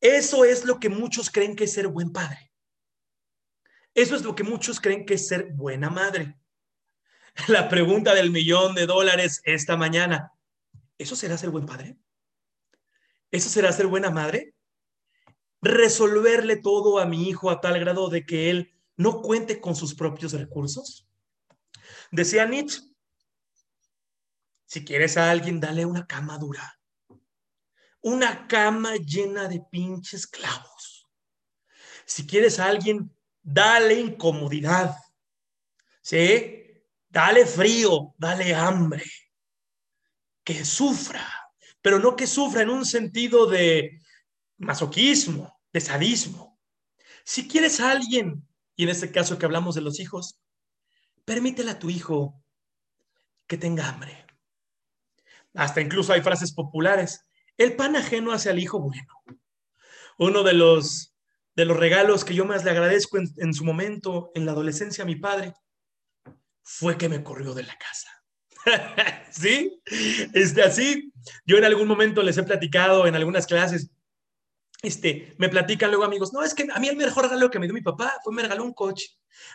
[0.00, 2.50] Eso es lo que muchos creen que es ser buen padre.
[3.94, 6.36] Eso es lo que muchos creen que es ser buena madre.
[7.48, 10.32] La pregunta del millón de dólares esta mañana,
[10.98, 11.96] ¿eso será ser buen padre?
[13.30, 14.54] ¿Eso será ser buena madre?
[15.62, 19.94] Resolverle todo a mi hijo a tal grado de que él no cuente con sus
[19.94, 21.08] propios recursos?
[22.10, 22.82] Decía Nietzsche,
[24.66, 26.78] si quieres a alguien, dale una cama dura,
[28.02, 31.08] una cama llena de pinches clavos.
[32.04, 34.96] Si quieres a alguien, dale incomodidad,
[36.02, 36.61] ¿sí?
[37.12, 39.04] Dale frío, dale hambre,
[40.42, 41.22] que sufra,
[41.82, 44.00] pero no que sufra en un sentido de
[44.56, 46.58] masoquismo, de sadismo.
[47.22, 50.40] Si quieres a alguien y en este caso que hablamos de los hijos,
[51.26, 52.42] permítele a tu hijo
[53.46, 54.24] que tenga hambre.
[55.52, 57.26] Hasta incluso hay frases populares.
[57.58, 59.22] El pan ajeno hace al hijo bueno.
[60.16, 61.14] Uno de los,
[61.56, 65.04] de los regalos que yo más le agradezco en, en su momento, en la adolescencia,
[65.04, 65.52] a mi padre,
[66.62, 68.08] fue que me corrió de la casa.
[69.30, 69.80] ¿Sí?
[70.32, 71.12] Este, así,
[71.44, 73.90] yo en algún momento les he platicado en algunas clases,
[74.82, 77.66] este, me platican luego amigos, no, es que a mí el mejor regalo que me
[77.66, 79.06] dio mi papá fue me regaló un coche.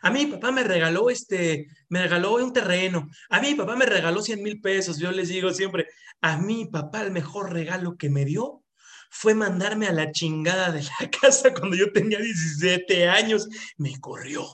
[0.02, 3.10] A mí mi papá me regaló este, me regaló un terreno.
[3.30, 4.98] A mí mi papá me regaló 100 mil pesos.
[4.98, 5.88] Yo les digo siempre,
[6.22, 8.63] a mí papá el mejor regalo que me dio
[9.10, 13.48] fue mandarme a la chingada de la casa cuando yo tenía 17 años.
[13.78, 14.46] Me corrió.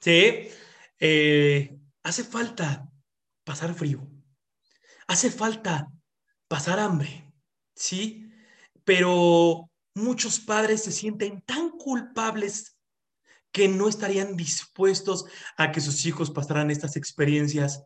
[0.00, 0.48] ¿Sí?
[1.00, 2.88] Eh, hace falta
[3.44, 4.08] pasar frío.
[5.06, 5.90] Hace falta
[6.48, 7.32] pasar hambre.
[7.74, 8.28] ¿Sí?
[8.88, 12.78] pero muchos padres se sienten tan culpables
[13.52, 15.26] que no estarían dispuestos
[15.58, 17.84] a que sus hijos pasaran estas experiencias.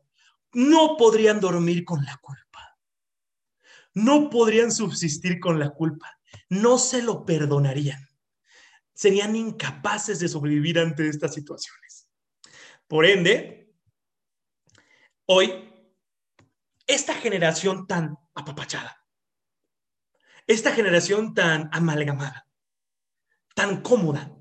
[0.53, 2.79] No podrían dormir con la culpa.
[3.95, 6.21] No podrían subsistir con la culpa.
[6.49, 8.09] No se lo perdonarían.
[8.95, 11.82] Serían incapaces de sobrevivir ante estas situaciones.
[12.93, 13.75] Por ende,
[15.25, 15.51] hoy,
[16.87, 19.03] esta generación tan apapachada,
[20.47, 22.47] esta generación tan amalgamada,
[23.55, 24.37] tan cómoda,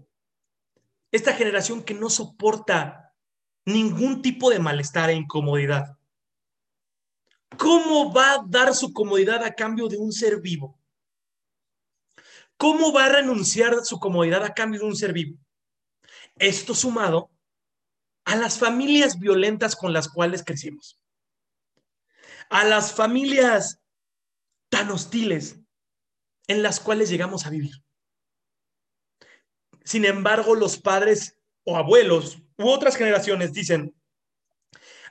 [1.14, 3.16] esta generación que no soporta
[3.64, 5.98] ningún tipo de malestar e incomodidad.
[7.58, 10.78] ¿Cómo va a dar su comodidad a cambio de un ser vivo?
[12.58, 15.38] ¿Cómo va a renunciar su comodidad a cambio de un ser vivo?
[16.36, 17.32] Esto sumado
[18.26, 21.00] a las familias violentas con las cuales crecimos,
[22.50, 23.80] a las familias
[24.70, 25.60] tan hostiles
[26.48, 27.84] en las cuales llegamos a vivir.
[29.84, 33.96] Sin embargo, los padres o abuelos u otras generaciones dicen,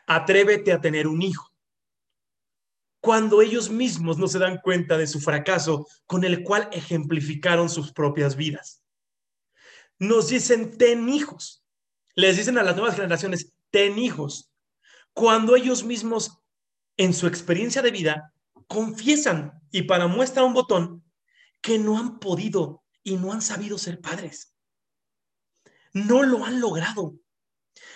[0.07, 1.51] atrévete a tener un hijo,
[3.01, 7.92] cuando ellos mismos no se dan cuenta de su fracaso con el cual ejemplificaron sus
[7.92, 8.83] propias vidas.
[9.99, 11.60] Nos dicen, ten hijos.
[12.21, 14.53] Les dicen a las nuevas generaciones, ten hijos.
[15.15, 16.43] Cuando ellos mismos,
[16.99, 18.35] en su experiencia de vida,
[18.67, 21.03] confiesan y para muestra un botón
[21.63, 24.55] que no han podido y no han sabido ser padres.
[25.95, 27.15] No lo han logrado.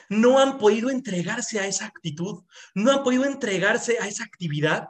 [0.09, 4.89] No han podido entregarse a esa actitud, no han podido entregarse a esa actividad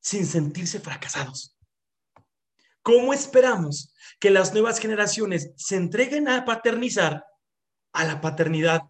[0.00, 1.56] sin sentirse fracasados.
[2.82, 7.24] ¿Cómo esperamos que las nuevas generaciones se entreguen a paternizar
[7.98, 8.82] a la paternidad,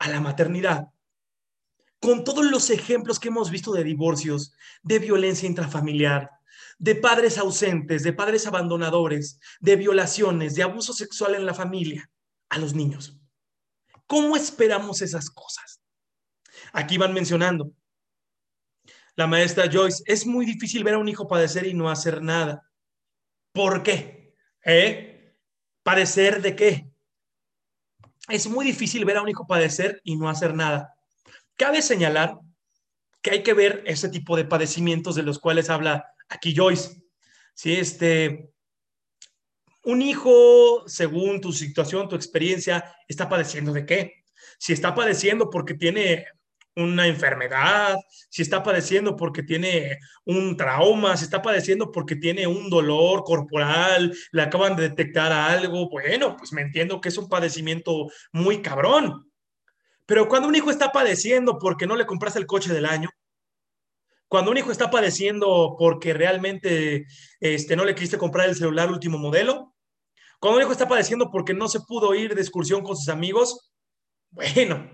[0.00, 0.88] a la maternidad?
[2.00, 6.28] Con todos los ejemplos que hemos visto de divorcios, de violencia intrafamiliar,
[6.76, 12.10] de padres ausentes, de padres abandonadores, de violaciones, de abuso sexual en la familia,
[12.48, 13.16] a los niños.
[14.08, 15.80] ¿Cómo esperamos esas cosas?
[16.72, 17.70] Aquí van mencionando.
[19.14, 22.68] La maestra Joyce, es muy difícil ver a un hijo padecer y no hacer nada.
[23.52, 24.34] ¿Por qué?
[24.64, 25.36] ¿Eh?
[25.84, 26.87] ¿Padecer de qué?
[28.28, 30.94] Es muy difícil ver a un hijo padecer y no hacer nada.
[31.56, 32.38] Cabe señalar
[33.22, 37.02] que hay que ver ese tipo de padecimientos de los cuales habla aquí Joyce.
[37.54, 38.50] Si este,
[39.84, 44.24] un hijo, según tu situación, tu experiencia, está padeciendo de qué?
[44.58, 46.26] Si está padeciendo porque tiene
[46.78, 47.96] una enfermedad,
[48.30, 54.14] si está padeciendo porque tiene un trauma, si está padeciendo porque tiene un dolor corporal,
[54.32, 59.30] le acaban de detectar algo, bueno, pues me entiendo que es un padecimiento muy cabrón.
[60.06, 63.10] Pero cuando un hijo está padeciendo porque no le compraste el coche del año,
[64.28, 67.06] cuando un hijo está padeciendo porque realmente
[67.40, 69.74] este, no le quisiste comprar el celular último modelo,
[70.38, 73.72] cuando un hijo está padeciendo porque no se pudo ir de excursión con sus amigos,
[74.30, 74.88] bueno,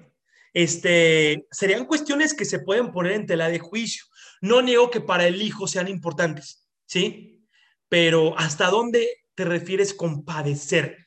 [0.55, 4.05] este, serían cuestiones que se pueden poner en tela de juicio.
[4.40, 7.45] No niego que para el hijo sean importantes, ¿sí?
[7.88, 11.05] Pero ¿hasta dónde te refieres con padecer?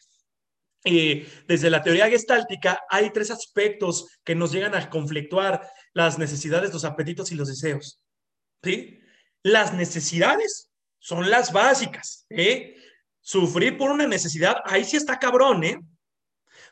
[0.83, 6.71] Eh, desde la teoría gestáltica hay tres aspectos que nos llegan a conflictuar las necesidades,
[6.71, 8.01] los apetitos y los deseos.
[8.63, 8.99] ¿sí?
[9.43, 12.25] Las necesidades son las básicas.
[13.21, 15.79] Sufrir por una necesidad, ahí sí está cabrón, ¿eh?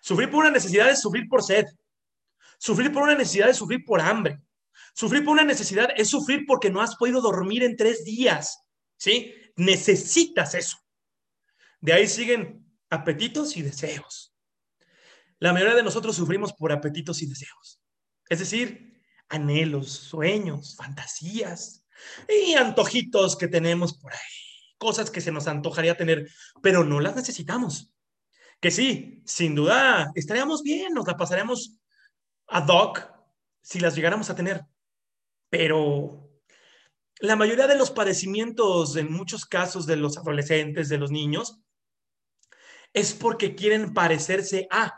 [0.01, 1.65] Sufrir por una necesidad es sufrir por sed.
[2.59, 4.41] Sufrir por una necesidad es sufrir por hambre.
[4.93, 8.63] Sufrir por una necesidad es sufrir porque no has podido dormir en tres días.
[8.97, 9.33] ¿Sí?
[9.55, 10.77] Necesitas eso.
[11.81, 14.35] De ahí siguen apetitos y deseos.
[15.39, 17.81] La mayoría de nosotros sufrimos por apetitos y deseos.
[18.29, 21.85] Es decir, anhelos, sueños, fantasías
[22.27, 24.19] y antojitos que tenemos por ahí.
[24.77, 26.29] Cosas que se nos antojaría tener,
[26.61, 27.91] pero no las necesitamos.
[28.59, 31.77] Que sí, sin duda, estaríamos bien, nos la pasaríamos
[32.47, 33.09] ad hoc
[33.61, 34.65] si las llegáramos a tener.
[35.49, 36.29] Pero
[37.19, 41.59] la mayoría de los padecimientos, en muchos casos de los adolescentes, de los niños,
[42.93, 44.93] es porque quieren parecerse a,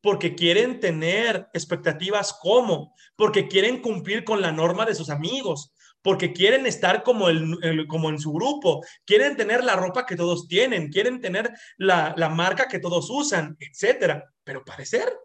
[0.00, 6.32] porque quieren tener expectativas como, porque quieren cumplir con la norma de sus amigos, porque
[6.32, 10.90] quieren estar como, el, como en su grupo, quieren tener la ropa que todos tienen,
[10.90, 14.24] quieren tener la, la marca que todos usan, etcétera.
[14.42, 15.16] Pero parecer,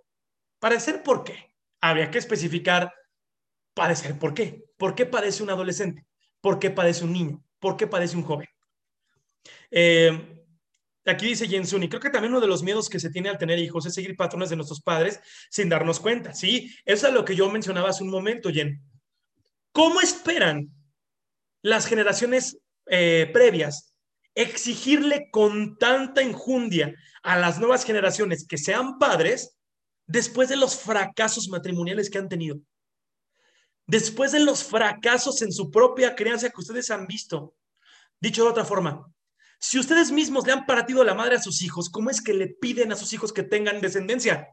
[0.59, 1.56] parecer por qué?
[1.81, 2.93] Habría que especificar
[3.73, 4.17] padecer.
[4.17, 4.63] ¿Por qué?
[4.77, 6.05] ¿Por qué padece un adolescente?
[6.41, 7.43] ¿Por qué padece un niño?
[7.59, 8.47] ¿Por qué padece un joven?
[9.71, 10.43] Eh,
[11.05, 13.37] aquí dice Jensun, y creo que también uno de los miedos que se tiene al
[13.37, 16.33] tener hijos es seguir patrones de nuestros padres sin darnos cuenta.
[16.33, 18.81] Sí, eso es lo que yo mencionaba hace un momento, Jen.
[19.71, 20.69] ¿Cómo esperan
[21.61, 23.93] las generaciones eh, previas
[24.35, 29.56] exigirle con tanta injundia a las nuevas generaciones que sean padres
[30.07, 32.59] después de los fracasos matrimoniales que han tenido,
[33.85, 37.53] después de los fracasos en su propia crianza que ustedes han visto.
[38.19, 39.05] Dicho de otra forma,
[39.59, 42.47] si ustedes mismos le han partido la madre a sus hijos, ¿cómo es que le
[42.47, 44.47] piden a sus hijos que tengan descendencia?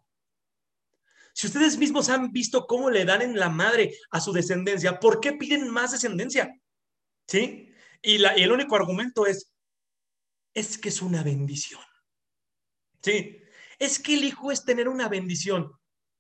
[1.32, 5.20] Si ustedes mismos han visto cómo le dan en la madre a su descendencia, ¿por
[5.20, 6.54] qué piden más descendencia?
[7.26, 7.72] ¿Sí?
[8.02, 9.50] Y, y el único argumento es,
[10.52, 11.83] es que es una bendición.
[13.02, 13.43] ¿Sí?
[13.85, 15.72] Es que el hijo es tener una bendición.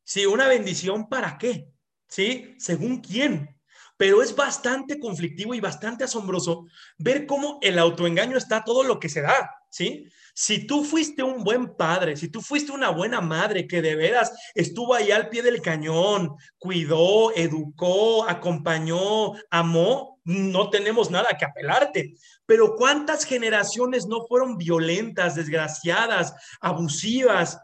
[0.04, 1.68] Sí, una bendición para qué?
[2.08, 2.54] ¿Sí?
[2.58, 3.58] Según quién.
[3.96, 6.66] Pero es bastante conflictivo y bastante asombroso
[6.98, 10.08] ver cómo el autoengaño está todo lo que se da, ¿sí?
[10.34, 14.32] Si tú fuiste un buen padre, si tú fuiste una buena madre que de veras
[14.54, 22.14] estuvo ahí al pie del cañón, cuidó, educó, acompañó, amó, no tenemos nada que apelarte.
[22.46, 27.58] Pero ¿cuántas generaciones no fueron violentas, desgraciadas, abusivas,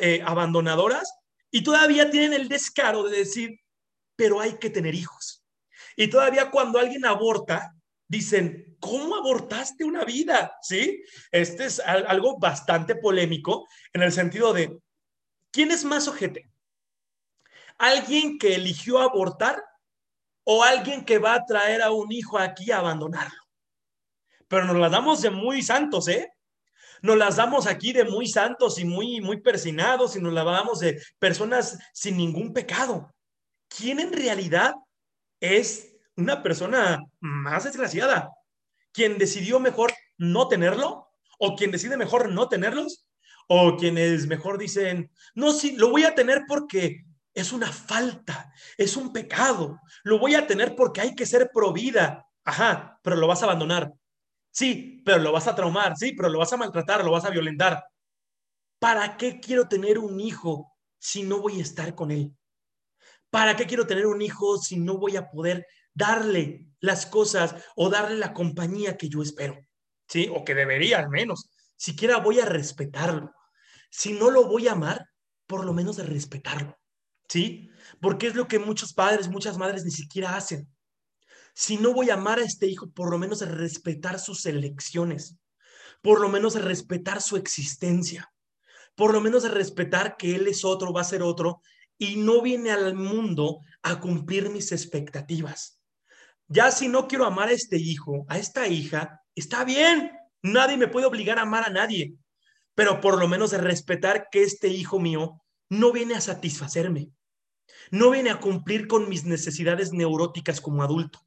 [0.00, 1.12] eh, abandonadoras?
[1.50, 3.60] Y todavía tienen el descaro de decir,
[4.16, 5.44] pero hay que tener hijos.
[5.96, 7.74] Y todavía cuando alguien aborta,
[8.06, 10.56] dicen, ¿cómo abortaste una vida?
[10.62, 11.02] ¿Sí?
[11.30, 14.78] Este es algo bastante polémico en el sentido de,
[15.50, 16.50] ¿quién es más ojete?
[17.78, 19.62] ¿Alguien que eligió abortar
[20.50, 23.38] o alguien que va a traer a un hijo aquí a abandonarlo?
[24.48, 26.32] Pero nos las damos de muy santos, ¿eh?
[27.02, 30.80] Nos las damos aquí de muy santos y muy, muy persinados y nos las damos
[30.80, 33.14] de personas sin ningún pecado.
[33.68, 34.72] ¿Quién en realidad
[35.38, 38.30] es una persona más desgraciada?
[38.92, 41.10] ¿Quién decidió mejor no tenerlo?
[41.38, 43.06] ¿O quien decide mejor no tenerlos?
[43.48, 47.04] ¿O quienes mejor dicen, no, sí, lo voy a tener porque
[47.40, 52.26] es una falta, es un pecado, lo voy a tener porque hay que ser provida.
[52.44, 53.92] Ajá, pero lo vas a abandonar.
[54.50, 57.30] Sí, pero lo vas a traumar, sí, pero lo vas a maltratar, lo vas a
[57.30, 57.84] violentar.
[58.78, 62.34] ¿Para qué quiero tener un hijo si no voy a estar con él?
[63.30, 67.90] ¿Para qué quiero tener un hijo si no voy a poder darle las cosas o
[67.90, 69.58] darle la compañía que yo espero?
[70.08, 70.30] ¿Sí?
[70.34, 71.50] O que debería al menos.
[71.76, 73.32] Siquiera voy a respetarlo.
[73.90, 75.06] Si no lo voy a amar,
[75.46, 76.77] por lo menos de respetarlo.
[77.28, 77.70] ¿Sí?
[78.00, 80.68] Porque es lo que muchos padres, muchas madres ni siquiera hacen.
[81.54, 85.36] Si no voy a amar a este hijo, por lo menos respetar sus elecciones,
[86.02, 88.32] por lo menos respetar su existencia,
[88.94, 91.60] por lo menos respetar que él es otro, va a ser otro
[91.98, 95.80] y no viene al mundo a cumplir mis expectativas.
[96.46, 100.12] Ya si no quiero amar a este hijo, a esta hija, está bien.
[100.42, 102.14] Nadie me puede obligar a amar a nadie,
[102.74, 107.10] pero por lo menos respetar que este hijo mío no viene a satisfacerme,
[107.90, 111.20] no viene a cumplir con mis necesidades neuróticas como adulto,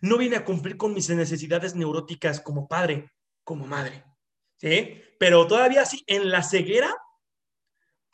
[0.00, 3.12] no viene a cumplir con mis necesidades neuróticas como padre,
[3.44, 4.04] como madre.
[4.56, 5.00] ¿Sí?
[5.18, 6.94] Pero todavía sí, en la ceguera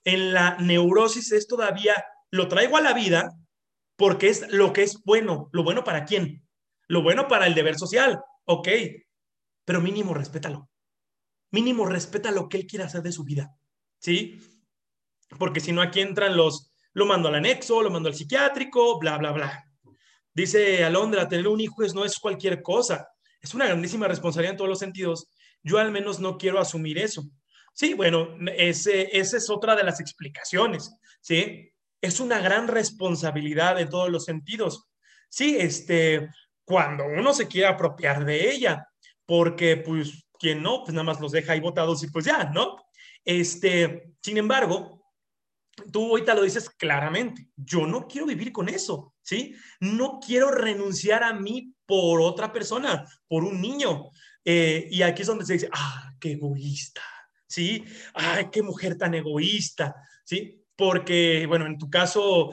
[0.09, 3.37] en la neurosis es todavía, lo traigo a la vida
[3.97, 5.51] porque es lo que es bueno.
[5.53, 6.47] ¿Lo bueno para quién?
[6.87, 8.69] Lo bueno para el deber social, ok,
[9.67, 10.71] pero mínimo respétalo.
[11.51, 13.55] Mínimo respeta lo que él quiera hacer de su vida,
[13.99, 14.41] ¿sí?
[15.39, 19.19] Porque si no, aquí entran los, lo mando al anexo, lo mando al psiquiátrico, bla,
[19.19, 19.65] bla, bla.
[20.35, 23.09] Dice Alondra, tener un hijo es, no es cualquier cosa,
[23.41, 25.29] es una grandísima responsabilidad en todos los sentidos.
[25.63, 27.25] Yo al menos no quiero asumir eso.
[27.75, 31.73] Sí, bueno, ese, esa es otra de las explicaciones, ¿sí?
[32.01, 34.89] Es una gran responsabilidad en todos los sentidos.
[35.29, 36.29] Sí, este,
[36.65, 38.89] cuando uno se quiere apropiar de ella,
[39.27, 42.77] porque pues quien no, pues nada más los deja ahí votados y pues ya, ¿no?
[43.25, 44.98] Este, sin embargo,
[45.93, 49.55] tú ahorita lo dices claramente, yo no quiero vivir con eso, ¿sí?
[49.81, 54.11] No quiero renunciar a mí por otra persona, por un niño.
[54.45, 57.03] Eh, y aquí es donde se dice, ah, qué egoísta,
[57.47, 57.85] ¿sí?
[58.15, 60.63] Ay, qué mujer tan egoísta, ¿sí?
[60.77, 62.53] Porque, bueno, en tu caso,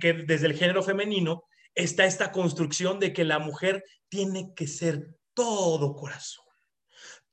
[0.00, 5.14] que desde el género femenino está esta construcción de que la mujer tiene que ser
[5.34, 6.46] todo corazón,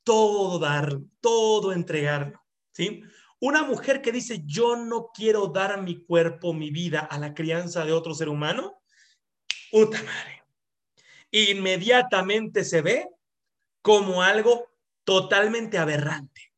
[0.04, 2.34] todo dar, todo entregar,
[2.74, 3.04] ¿sí?
[3.46, 7.84] Una mujer que dice, yo no quiero dar mi cuerpo, mi vida a la crianza
[7.84, 8.82] de otro ser humano,
[9.70, 10.44] puta madre.
[11.30, 13.10] Inmediatamente se ve
[13.82, 14.72] como algo
[15.04, 16.54] totalmente aberrante.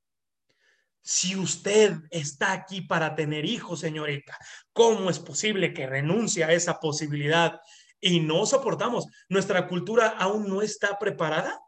[1.01, 4.37] Si usted está aquí para tener hijos, señorita,
[4.71, 7.61] ¿cómo es posible que renuncie a esa posibilidad?
[7.99, 9.07] Y no soportamos.
[9.27, 11.59] Nuestra cultura aún no está preparada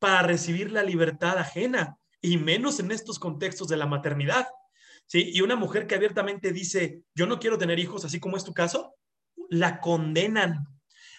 [0.00, 4.48] para recibir la libertad ajena, y menos en estos contextos de la maternidad.
[5.06, 5.30] ¿Sí?
[5.32, 8.52] Y una mujer que abiertamente dice, yo no quiero tener hijos, así como es tu
[8.52, 8.94] caso,
[9.48, 10.66] la condenan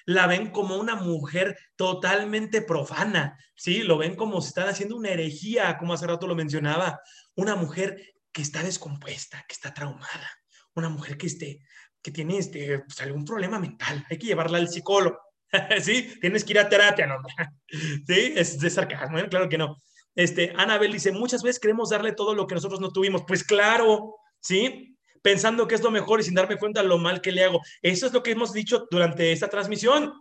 [0.09, 3.83] la ven como una mujer totalmente profana, ¿sí?
[3.83, 6.99] Lo ven como si están haciendo una herejía, como hace rato lo mencionaba,
[7.35, 10.31] una mujer que está descompuesta, que está traumada,
[10.73, 11.59] una mujer que, esté,
[12.01, 15.19] que tiene este, pues, algún problema mental, hay que llevarla al psicólogo,
[15.79, 16.17] ¿sí?
[16.19, 17.17] Tienes que ir a terapia, ¿no?
[18.07, 18.33] ¿Sí?
[18.35, 19.29] Es de sarcasmo, ¿eh?
[19.29, 19.77] claro que no.
[20.15, 23.23] Este, Anabel dice, muchas veces queremos darle todo lo que nosotros no tuvimos.
[23.27, 24.89] Pues claro, ¿sí?
[25.21, 27.61] pensando que es lo mejor y sin darme cuenta lo mal que le hago.
[27.81, 30.13] Eso es lo que hemos dicho durante esta transmisión.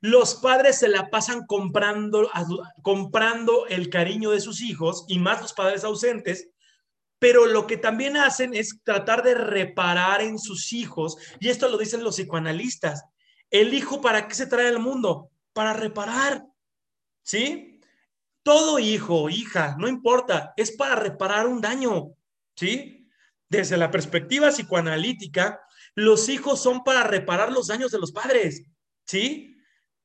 [0.00, 2.30] Los padres se la pasan comprando,
[2.82, 6.50] comprando el cariño de sus hijos y más los padres ausentes,
[7.18, 11.78] pero lo que también hacen es tratar de reparar en sus hijos, y esto lo
[11.78, 13.02] dicen los psicoanalistas.
[13.50, 15.30] El hijo, ¿para qué se trae al mundo?
[15.54, 16.44] Para reparar,
[17.22, 17.73] ¿sí?
[18.44, 22.12] Todo hijo, hija, no importa, es para reparar un daño,
[22.54, 23.08] ¿sí?
[23.48, 25.60] Desde la perspectiva psicoanalítica,
[25.96, 28.64] los hijos son para reparar los daños de los padres,
[29.04, 29.54] ¿sí?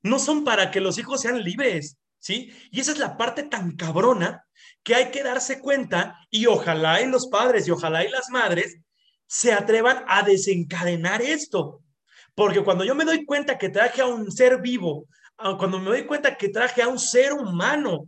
[0.01, 2.51] no son para que los hijos sean libres, ¿sí?
[2.71, 4.45] Y esa es la parte tan cabrona
[4.83, 8.79] que hay que darse cuenta y ojalá y los padres y ojalá y las madres
[9.27, 11.83] se atrevan a desencadenar esto.
[12.33, 15.07] Porque cuando yo me doy cuenta que traje a un ser vivo,
[15.57, 18.07] cuando me doy cuenta que traje a un ser humano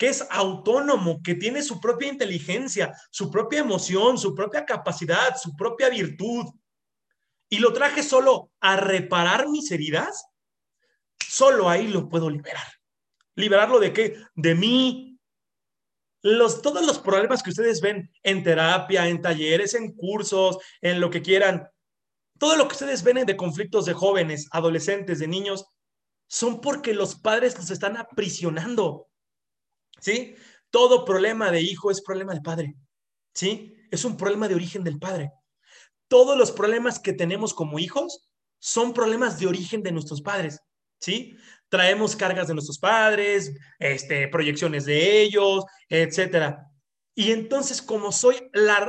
[0.00, 5.54] que es autónomo, que tiene su propia inteligencia, su propia emoción, su propia capacidad, su
[5.54, 6.46] propia virtud,
[7.50, 10.24] y lo traje solo a reparar mis heridas,
[11.22, 12.66] solo ahí lo puedo liberar.
[13.34, 14.16] ¿Liberarlo de qué?
[14.34, 15.18] De mí.
[16.22, 21.10] Los, todos los problemas que ustedes ven en terapia, en talleres, en cursos, en lo
[21.10, 21.68] que quieran,
[22.38, 25.66] todo lo que ustedes ven de conflictos de jóvenes, adolescentes, de niños,
[26.26, 29.09] son porque los padres los están aprisionando.
[30.00, 30.34] ¿Sí?
[30.70, 32.74] Todo problema de hijo es problema del padre.
[33.34, 33.74] ¿Sí?
[33.90, 35.32] Es un problema de origen del padre
[36.10, 38.28] todos los problemas que tenemos como hijos
[38.58, 40.60] son problemas de origen de nuestros padres,
[40.98, 41.36] ¿sí?
[41.68, 46.66] Traemos cargas de nuestros padres, este, proyecciones de ellos, etcétera.
[47.14, 48.36] Y entonces, como soy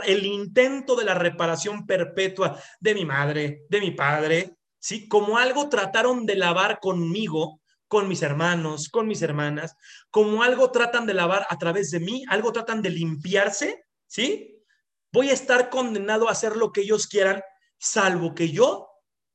[0.04, 5.08] el intento de la reparación perpetua de mi madre, de mi padre, ¿sí?
[5.08, 7.61] Como algo trataron de lavar conmigo,
[7.92, 9.76] con mis hermanos, con mis hermanas,
[10.12, 14.64] como algo tratan de lavar a través de mí, algo tratan de limpiarse, ¿sí?
[15.12, 17.44] voy a estar condenado a hacer lo que ellos quieran,
[17.78, 18.88] salvo que yo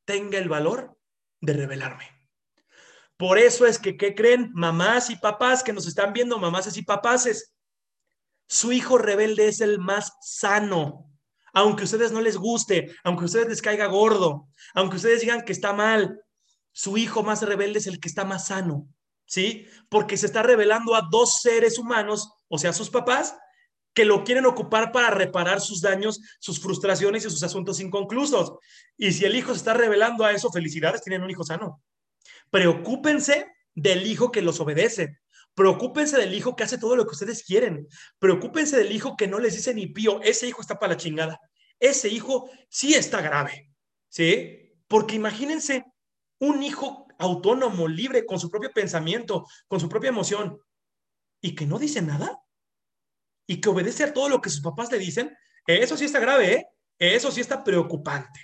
[0.06, 0.98] tenga el valor
[1.42, 2.10] de rebelarme.
[3.18, 4.52] Por eso es que, ¿qué creen?
[4.54, 7.52] Mamás y papás que nos están viendo, mamás y papaces,
[8.48, 11.12] su hijo rebelde es el más sano.
[11.52, 15.42] Aunque a ustedes no les guste, aunque a ustedes les caiga gordo, aunque ustedes digan
[15.42, 16.22] que está mal,
[16.76, 18.86] su hijo más rebelde es el que está más sano.
[19.24, 19.66] ¿Sí?
[19.88, 23.34] Porque se está revelando a dos seres humanos, o sea, sus papás,
[23.94, 28.58] que lo quieren ocupar para reparar sus daños, sus frustraciones y sus asuntos inconclusos.
[28.98, 31.82] Y si el hijo se está revelando a eso, felicidades, tienen un hijo sano.
[32.50, 35.18] Preocúpense del hijo que los obedece.
[35.54, 37.88] Preocúpense del hijo que hace todo lo que ustedes quieren.
[38.18, 40.20] Preocúpense del hijo que no les dice ni pío.
[40.20, 41.40] Ese hijo está para la chingada.
[41.80, 43.72] Ese hijo sí está grave.
[44.10, 44.74] ¿Sí?
[44.86, 45.86] Porque imagínense
[46.38, 50.58] un hijo autónomo, libre, con su propio pensamiento, con su propia emoción,
[51.40, 52.40] y que no dice nada
[53.46, 56.52] y que obedece a todo lo que sus papás le dicen, eso sí está grave,
[56.52, 56.66] ¿eh?
[56.98, 58.40] Eso sí está preocupante.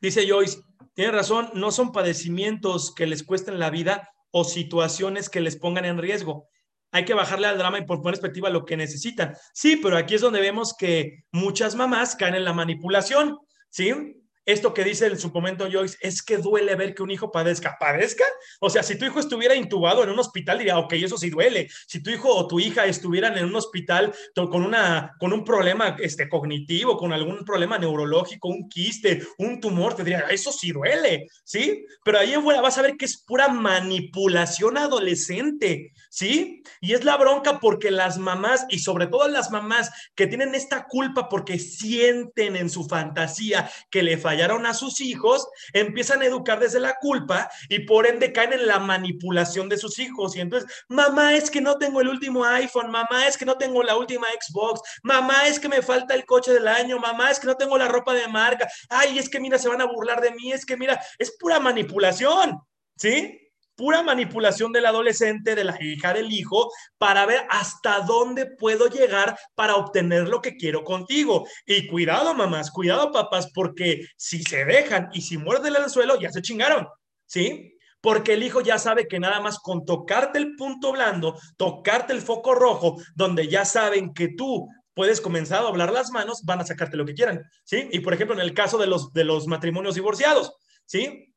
[0.00, 0.60] Dice Joyce,
[0.94, 5.84] tiene razón, no son padecimientos que les cuesten la vida o situaciones que les pongan
[5.84, 6.48] en riesgo.
[6.90, 9.34] Hay que bajarle al drama y por poner perspectiva lo que necesitan.
[9.54, 13.38] Sí, pero aquí es donde vemos que muchas mamás caen en la manipulación,
[13.70, 14.21] ¿sí?
[14.44, 17.76] Esto que dice en su momento Joyce, es que duele ver que un hijo padezca.
[17.78, 18.24] ¿Padezca?
[18.60, 21.68] O sea, si tu hijo estuviera intubado en un hospital, diría, ok, eso sí duele.
[21.86, 25.96] Si tu hijo o tu hija estuvieran en un hospital con, una, con un problema
[26.00, 31.28] este, cognitivo, con algún problema neurológico, un quiste, un tumor, te diría, eso sí duele,
[31.44, 31.86] ¿sí?
[32.04, 36.62] Pero ahí en fuera vas a ver que es pura manipulación adolescente, ¿sí?
[36.80, 40.86] Y es la bronca porque las mamás, y sobre todo las mamás que tienen esta
[40.86, 46.58] culpa porque sienten en su fantasía que le fallaron a sus hijos, empiezan a educar
[46.58, 50.34] desde la culpa y por ende caen en la manipulación de sus hijos.
[50.36, 53.82] Y entonces, mamá, es que no tengo el último iPhone, mamá, es que no tengo
[53.82, 57.46] la última Xbox, mamá, es que me falta el coche del año, mamá, es que
[57.46, 60.30] no tengo la ropa de marca, ay, es que mira, se van a burlar de
[60.30, 62.58] mí, es que mira, es pura manipulación,
[62.96, 63.38] ¿sí?
[63.74, 69.36] Pura manipulación del adolescente, de la hija, del hijo, para ver hasta dónde puedo llegar
[69.54, 71.46] para obtener lo que quiero contigo.
[71.66, 76.30] Y cuidado, mamás, cuidado, papás, porque si se dejan y si muerden el suelo, ya
[76.30, 76.86] se chingaron,
[77.26, 77.76] ¿sí?
[78.00, 82.20] Porque el hijo ya sabe que nada más con tocarte el punto blando, tocarte el
[82.20, 86.66] foco rojo, donde ya saben que tú puedes comenzar a doblar las manos, van a
[86.66, 87.88] sacarte lo que quieran, ¿sí?
[87.92, 90.52] Y por ejemplo, en el caso de los, de los matrimonios divorciados,
[90.84, 91.31] ¿sí?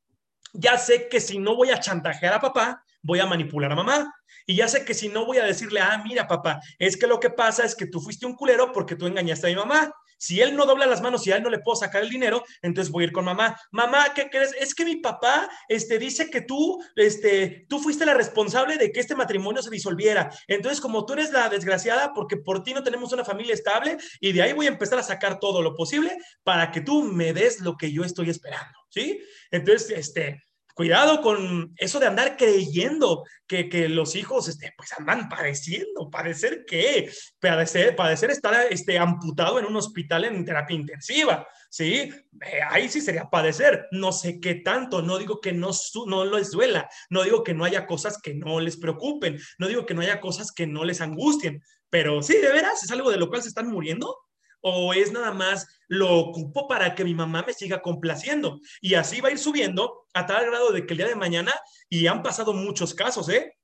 [0.58, 4.14] Ya sé que si no voy a chantajear a papá, voy a manipular a mamá.
[4.48, 7.20] Y ya sé que si no voy a decirle, ah, mira, papá, es que lo
[7.20, 9.92] que pasa es que tú fuiste un culero porque tú engañaste a mi mamá.
[10.18, 12.44] Si él no dobla las manos y a él no le puedo sacar el dinero,
[12.62, 13.60] entonces voy a ir con mamá.
[13.72, 14.54] Mamá, ¿qué crees?
[14.60, 19.02] Es que mi papá este, dice que tú, este, tú fuiste la responsable de que
[19.02, 20.30] este matrimonio se disolviera.
[20.48, 24.32] Entonces, como tú eres la desgraciada, porque por ti no tenemos una familia estable, y
[24.32, 27.60] de ahí voy a empezar a sacar todo lo posible para que tú me des
[27.60, 28.74] lo que yo estoy esperando.
[28.90, 29.22] ¿Sí?
[29.52, 30.42] Entonces, este,
[30.76, 36.66] cuidado con eso de andar creyendo que, que los hijos este, pues andan padeciendo, padecer
[36.68, 37.10] qué,
[37.40, 42.12] padecer, padecer estar este, amputado en un hospital en terapia intensiva, ¿sí?
[42.42, 45.72] Eh, ahí sí sería padecer, no sé qué tanto, no digo que no,
[46.08, 49.86] no les duela, no digo que no haya cosas que no les preocupen, no digo
[49.86, 53.18] que no haya cosas que no les angustien, pero sí, de veras, es algo de
[53.18, 54.25] lo cual se están muriendo
[54.68, 58.60] o es nada más lo ocupo para que mi mamá me siga complaciendo.
[58.82, 61.54] Y así va a ir subiendo a tal grado de que el día de mañana,
[61.88, 63.56] y han pasado muchos casos, ¿eh?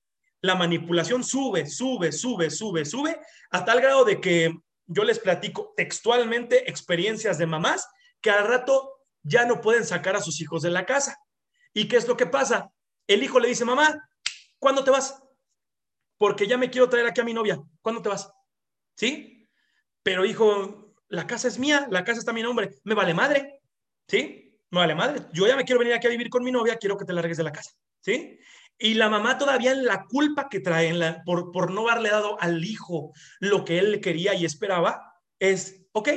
[0.41, 4.53] La manipulación sube, sube, sube, sube, sube, a tal grado de que
[4.85, 7.87] yo les platico textualmente experiencias de mamás
[8.21, 11.17] que al rato ya no pueden sacar a sus hijos de la casa.
[11.73, 12.71] ¿Y qué es lo que pasa?
[13.07, 14.07] El hijo le dice, mamá,
[14.59, 15.19] ¿cuándo te vas?
[16.19, 17.59] Porque ya me quiero traer aquí a mi novia.
[17.81, 18.31] ¿Cuándo te vas?
[18.95, 19.49] ¿Sí?
[20.03, 22.71] Pero hijo, la casa es mía, la casa está mi nombre.
[22.83, 23.59] Me vale madre.
[24.07, 24.57] ¿Sí?
[24.69, 25.25] Me vale madre.
[25.33, 27.37] Yo ya me quiero venir aquí a vivir con mi novia, quiero que te largues
[27.37, 27.71] de la casa.
[28.01, 28.39] ¿Sí?
[28.79, 30.93] Y la mamá todavía en la culpa que trae
[31.25, 36.09] por, por no haberle dado al hijo lo que él quería y esperaba, es, ok,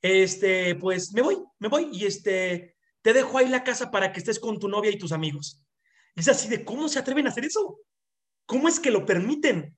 [0.00, 4.20] este, pues me voy, me voy y este, te dejo ahí la casa para que
[4.20, 5.62] estés con tu novia y tus amigos.
[6.14, 7.80] Es así de, ¿cómo se atreven a hacer eso?
[8.46, 9.76] ¿Cómo es que lo permiten?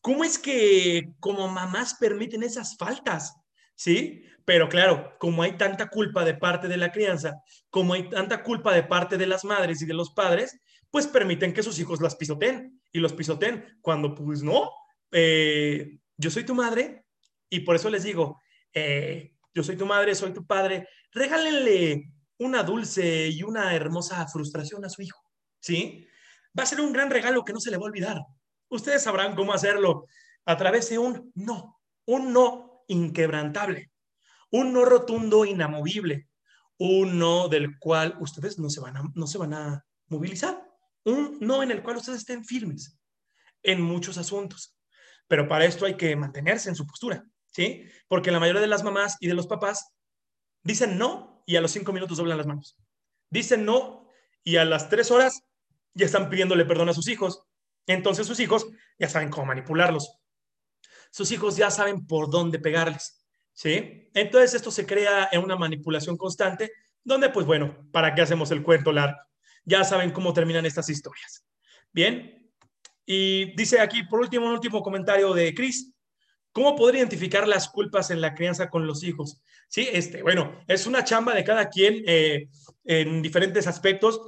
[0.00, 3.34] ¿Cómo es que como mamás permiten esas faltas?
[3.76, 4.24] ¿Sí?
[4.44, 7.34] Pero claro, como hay tanta culpa de parte de la crianza,
[7.70, 10.58] como hay tanta culpa de parte de las madres y de los padres,
[10.90, 14.70] pues permiten que sus hijos las pisoteen y los pisoteen cuando pues no,
[15.12, 17.04] eh, yo soy tu madre
[17.50, 18.40] y por eso les digo,
[18.72, 24.84] eh, yo soy tu madre, soy tu padre, regálenle una dulce y una hermosa frustración
[24.84, 25.20] a su hijo,
[25.60, 26.06] ¿sí?
[26.58, 28.20] Va a ser un gran regalo que no se le va a olvidar.
[28.68, 30.06] Ustedes sabrán cómo hacerlo
[30.44, 33.90] a través de un no, un no inquebrantable,
[34.50, 36.28] un no rotundo, inamovible,
[36.78, 40.62] un no del cual ustedes no se van a, no se van a movilizar,
[41.04, 42.98] un no en el cual ustedes estén firmes
[43.62, 44.76] en muchos asuntos.
[45.28, 47.24] Pero para esto hay que mantenerse en su postura.
[47.56, 47.84] ¿sí?
[48.06, 49.94] Porque la mayoría de las mamás y de los papás
[50.62, 52.76] dicen no y a los cinco minutos doblan las manos.
[53.30, 54.08] Dicen no
[54.44, 55.42] y a las tres horas
[55.94, 57.42] ya están pidiéndole perdón a sus hijos.
[57.86, 58.66] Entonces sus hijos
[58.98, 60.18] ya saben cómo manipularlos.
[61.10, 64.10] Sus hijos ya saben por dónde pegarles, ¿sí?
[64.14, 66.72] Entonces esto se crea en una manipulación constante
[67.04, 69.16] donde, pues bueno, ¿para qué hacemos el cuento largo?
[69.64, 71.46] Ya saben cómo terminan estas historias.
[71.92, 72.52] Bien.
[73.04, 75.92] Y dice aquí, por último, un último comentario de Chris.
[76.52, 79.42] ¿Cómo poder identificar las culpas en la crianza con los hijos?
[79.68, 82.48] Sí, este, bueno, es una chamba de cada quien eh,
[82.84, 84.20] en diferentes aspectos,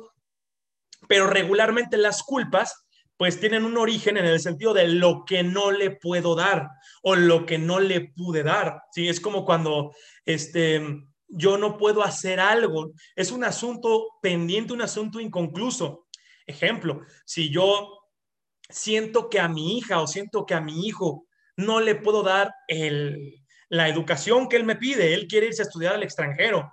[1.09, 2.87] pero regularmente las culpas
[3.18, 6.68] pues tienen un origen en el sentido de lo que no le puedo dar
[7.02, 8.82] o lo que no le pude dar.
[8.92, 9.92] Sí, es como cuando
[10.24, 10.80] este,
[11.26, 12.92] yo no puedo hacer algo.
[13.16, 16.06] Es un asunto pendiente, un asunto inconcluso.
[16.46, 17.98] Ejemplo, si yo
[18.70, 22.54] siento que a mi hija o siento que a mi hijo no le puedo dar
[23.68, 25.12] la educación que él me pide.
[25.12, 26.72] Él quiere irse a estudiar al extranjero.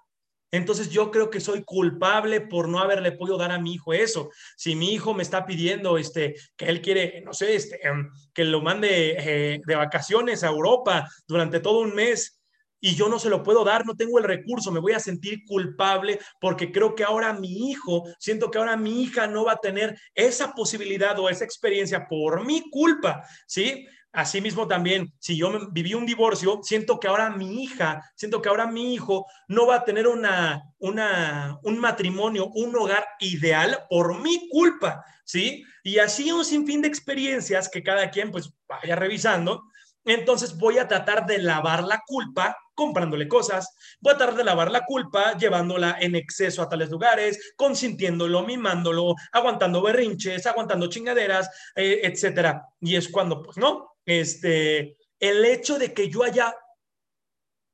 [0.51, 4.29] Entonces yo creo que soy culpable por no haberle podido dar a mi hijo eso.
[4.55, 8.45] Si mi hijo me está pidiendo este, que él quiere, no sé, este, em, que
[8.45, 12.41] lo mande eh, de vacaciones a Europa durante todo un mes
[12.79, 15.43] y yo no se lo puedo dar, no tengo el recurso, me voy a sentir
[15.45, 19.57] culpable porque creo que ahora mi hijo, siento que ahora mi hija no va a
[19.57, 23.87] tener esa posibilidad o esa experiencia por mi culpa, ¿sí?
[24.15, 28.65] Asimismo también, si yo viví un divorcio, siento que ahora mi hija, siento que ahora
[28.65, 34.47] mi hijo no va a tener una, una, un matrimonio, un hogar ideal por mi
[34.47, 35.65] culpa, ¿sí?
[35.83, 39.63] Y así un sinfín de experiencias que cada quien pues vaya revisando.
[40.05, 44.69] Entonces voy a tratar de lavar la culpa comprándole cosas, voy a tratar de lavar
[44.69, 52.01] la culpa llevándola en exceso a tales lugares, consintiéndolo, mimándolo, aguantando berrinches, aguantando chingaderas, eh,
[52.03, 52.67] etcétera.
[52.81, 56.53] Y es cuando, pues no, este, el hecho de que yo haya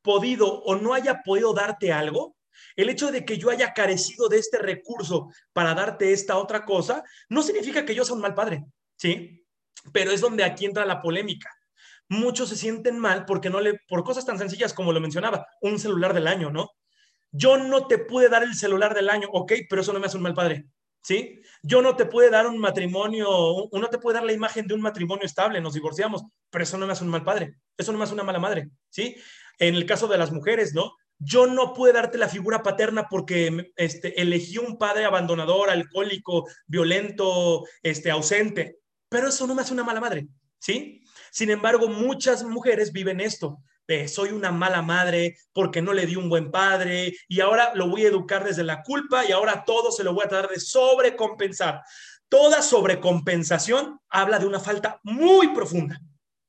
[0.02, 2.38] podido o no haya podido darte algo,
[2.76, 7.04] el hecho de que yo haya carecido de este recurso para darte esta otra cosa,
[7.30, 8.66] no significa que yo sea un mal padre,
[8.98, 9.46] ¿sí?
[9.92, 11.50] Pero es donde aquí entra la polémica.
[12.12, 15.80] Muchos se sienten mal porque no le, por cosas tan sencillas como lo mencionaba, un
[15.80, 16.72] celular del año, ¿no?
[17.32, 20.18] Yo no te pude dar el celular del año, ok, pero eso no me hace
[20.18, 20.66] un mal padre.
[21.02, 21.42] ¿sí?
[21.64, 23.30] Yo no te puede dar un matrimonio,
[23.72, 26.86] uno te puede dar la imagen de un matrimonio estable, nos divorciamos, pero eso no
[26.86, 29.16] me hace un mal padre, eso no me hace una mala madre, ¿sí?
[29.58, 30.94] En el caso de las mujeres, ¿no?
[31.18, 37.64] Yo no puedo darte la figura paterna porque este, elegí un padre abandonador, alcohólico, violento,
[37.84, 41.01] este, ausente, pero eso no me hace una mala madre, ¿sí?
[41.32, 43.64] Sin embargo, muchas mujeres viven esto
[44.08, 48.06] soy una mala madre porque no le di un buen padre y ahora lo voy
[48.06, 51.82] a educar desde la culpa y ahora todo se lo voy a tratar de sobrecompensar.
[52.30, 56.00] Toda sobrecompensación habla de una falta muy profunda,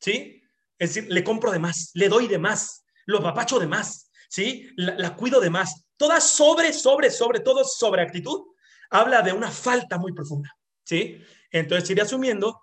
[0.00, 0.40] ¿sí?
[0.78, 4.68] Es decir, le compro de más, le doy de más, lo papacho de más, ¿sí?
[4.76, 5.86] La, cuido de más.
[5.96, 8.42] Toda sobre, sobre, sobre todo sobre actitud
[8.90, 11.20] habla de una falta muy profunda, ¿sí?
[11.50, 12.62] Entonces iré asumiendo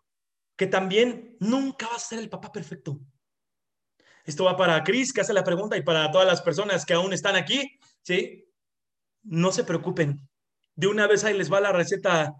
[0.59, 2.99] que también nunca va a ser el papá perfecto.
[4.25, 7.13] Esto va para Cris, que hace la pregunta, y para todas las personas que aún
[7.13, 8.45] están aquí, ¿sí?
[9.23, 10.27] No se preocupen.
[10.75, 12.35] De una vez ahí les va la receta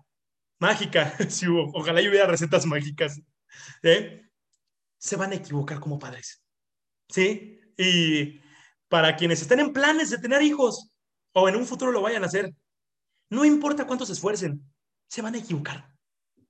[0.59, 1.15] mágica.
[1.73, 3.21] ojalá hubiera recetas mágicas.
[3.83, 4.29] ¿eh?
[4.97, 6.43] Se van a equivocar como padres.
[7.07, 7.57] ¿Sí?
[7.77, 8.41] Y
[8.89, 10.91] para quienes estén en planes de tener hijos
[11.31, 12.53] o en un futuro lo vayan a hacer,
[13.29, 14.61] no importa cuánto se esfuercen,
[15.07, 15.89] se van a equivocar.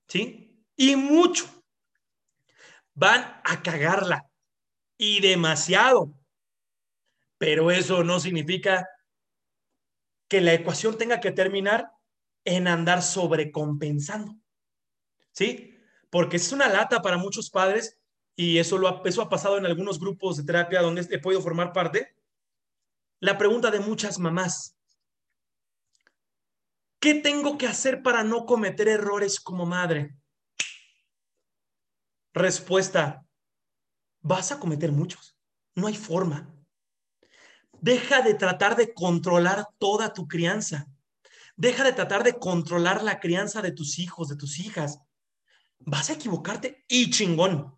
[0.08, 0.66] ¿Sí?
[0.74, 1.59] Y mucho.
[3.00, 4.30] Van a cagarla.
[4.98, 6.12] Y demasiado.
[7.38, 8.86] Pero eso no significa
[10.28, 11.90] que la ecuación tenga que terminar
[12.44, 14.36] en andar sobrecompensando.
[15.32, 15.78] ¿Sí?
[16.10, 17.98] Porque es una lata para muchos padres
[18.36, 21.72] y eso, lo ha, ha pasado en algunos grupos de terapia donde he podido formar
[21.72, 22.14] parte.
[23.18, 24.76] La pregunta de muchas mamás.
[26.98, 30.19] ¿Qué tengo que hacer para no cometer errores como madre?
[32.32, 33.26] Respuesta,
[34.20, 35.36] vas a cometer muchos.
[35.74, 36.54] No hay forma.
[37.80, 40.86] Deja de tratar de controlar toda tu crianza.
[41.56, 45.00] Deja de tratar de controlar la crianza de tus hijos, de tus hijas.
[45.78, 47.76] Vas a equivocarte y chingón.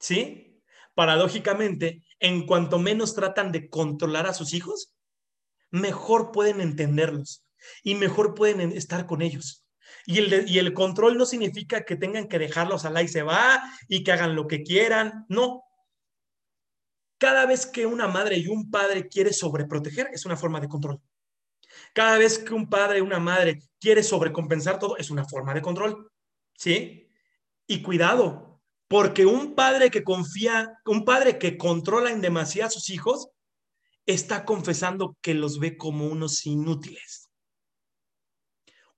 [0.00, 0.62] ¿Sí?
[0.94, 4.94] Paradójicamente, en cuanto menos tratan de controlar a sus hijos,
[5.70, 7.46] mejor pueden entenderlos
[7.82, 9.65] y mejor pueden estar con ellos.
[10.06, 13.62] Y el, y el control no significa que tengan que dejarlos al y se va
[13.88, 15.26] y que hagan lo que quieran.
[15.28, 15.64] No.
[17.18, 21.00] Cada vez que una madre y un padre quiere sobreproteger, es una forma de control.
[21.92, 25.62] Cada vez que un padre y una madre quiere sobrecompensar todo, es una forma de
[25.62, 26.10] control.
[26.54, 27.08] ¿Sí?
[27.66, 32.90] Y cuidado, porque un padre que confía, un padre que controla en demasía a sus
[32.90, 33.30] hijos,
[34.06, 37.25] está confesando que los ve como unos inútiles.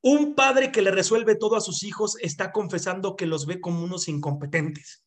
[0.01, 3.83] Un padre que le resuelve todo a sus hijos está confesando que los ve como
[3.83, 5.05] unos incompetentes.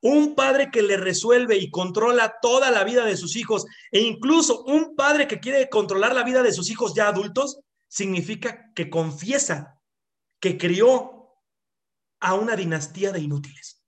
[0.00, 4.64] Un padre que le resuelve y controla toda la vida de sus hijos e incluso
[4.64, 9.80] un padre que quiere controlar la vida de sus hijos ya adultos, significa que confiesa
[10.40, 11.34] que crió
[12.20, 13.82] a una dinastía de inútiles.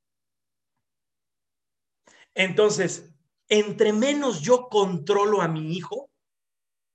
[2.35, 3.13] Entonces,
[3.49, 6.11] entre menos yo controlo a mi hijo,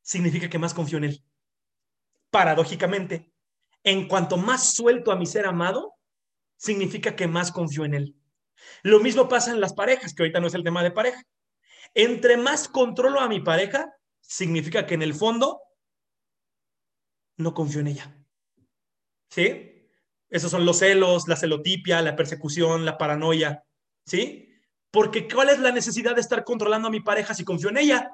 [0.02, 1.26] significa que más confío en él.
[2.36, 3.32] Paradójicamente,
[3.82, 5.94] en cuanto más suelto a mi ser amado,
[6.58, 8.16] significa que más confío en él.
[8.84, 11.24] Lo mismo pasa en las parejas, que ahorita no es el tema de pareja.
[11.94, 15.62] Entre más controlo a mi pareja, significa que en el fondo
[17.38, 18.14] no confío en ella.
[19.30, 19.88] ¿Sí?
[20.30, 23.64] Esos son los celos, la celotipia, la persecución, la paranoia.
[24.06, 24.50] ¿Sí?
[24.92, 28.12] Porque ¿cuál es la necesidad de estar controlando a mi pareja si confío en ella?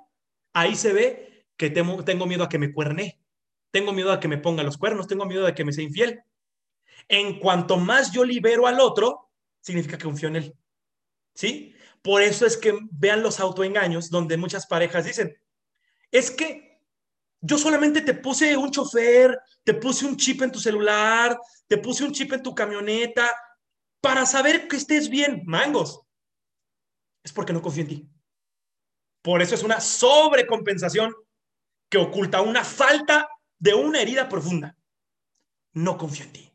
[0.54, 3.21] Ahí se ve que tengo, miedo a que me cuerne,
[3.72, 6.22] tengo miedo a que me ponga los cuernos, tengo miedo a que me sea infiel.
[7.08, 10.56] En cuanto más yo libero al otro, significa que confío en él.
[11.34, 11.74] ¿Sí?
[12.02, 15.36] Por eso es que vean los autoengaños donde muchas parejas dicen,
[16.12, 16.82] es que
[17.40, 22.04] yo solamente te puse un chofer, te puse un chip en tu celular, te puse
[22.04, 23.34] un chip en tu camioneta
[24.02, 26.02] para saber que estés bien, mangos.
[27.24, 28.10] Es porque no confío en ti.
[29.22, 31.14] Por eso es una sobrecompensación
[31.90, 33.30] que oculta una falta
[33.62, 34.76] de una herida profunda.
[35.72, 36.52] No confío en ti.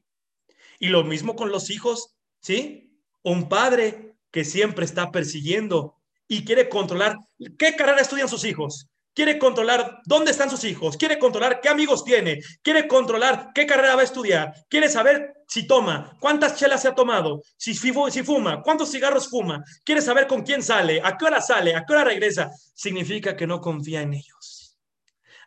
[0.79, 3.01] Y lo mismo con los hijos, ¿sí?
[3.23, 5.95] un padre que siempre está persiguiendo
[6.29, 7.17] y quiere controlar
[7.59, 12.05] qué carrera estudian sus hijos, quiere controlar dónde están sus hijos, quiere controlar qué amigos
[12.05, 16.89] tiene, quiere controlar qué carrera va a estudiar, quiere saber si toma, cuántas chelas se
[16.89, 21.25] ha tomado, si, si fuma, cuántos cigarros fuma, quiere saber con quién sale, a qué
[21.25, 24.77] hora sale, a qué hora regresa, significa que no confía en ellos.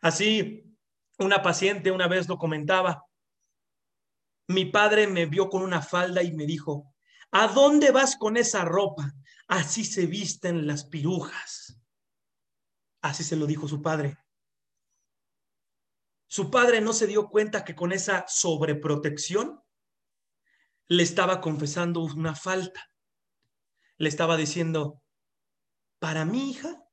[0.02, 0.69] Así,
[1.20, 3.06] una paciente una vez lo comentaba,
[4.48, 6.94] mi padre me vio con una falda y me dijo,
[7.32, 9.14] ¿A dónde vas con esa ropa?
[9.48, 11.80] Así se visten las pirujas.
[13.02, 14.18] Así se lo dijo su padre.
[16.28, 19.62] Su padre no se dio cuenta que con esa sobreprotección
[20.88, 22.92] le estaba confesando una falta.
[23.98, 25.02] Le estaba diciendo,
[26.00, 26.84] para mi hija,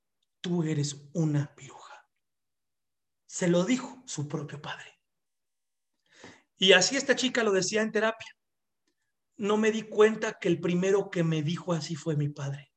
[0.40, 1.75] tú eres una piruja.
[3.36, 4.98] Se lo dijo su propio padre.
[6.56, 8.36] Y así esta chica lo decía en terapia
[9.36, 12.72] no me di cuenta que el primero que me dijo así fue mi padre.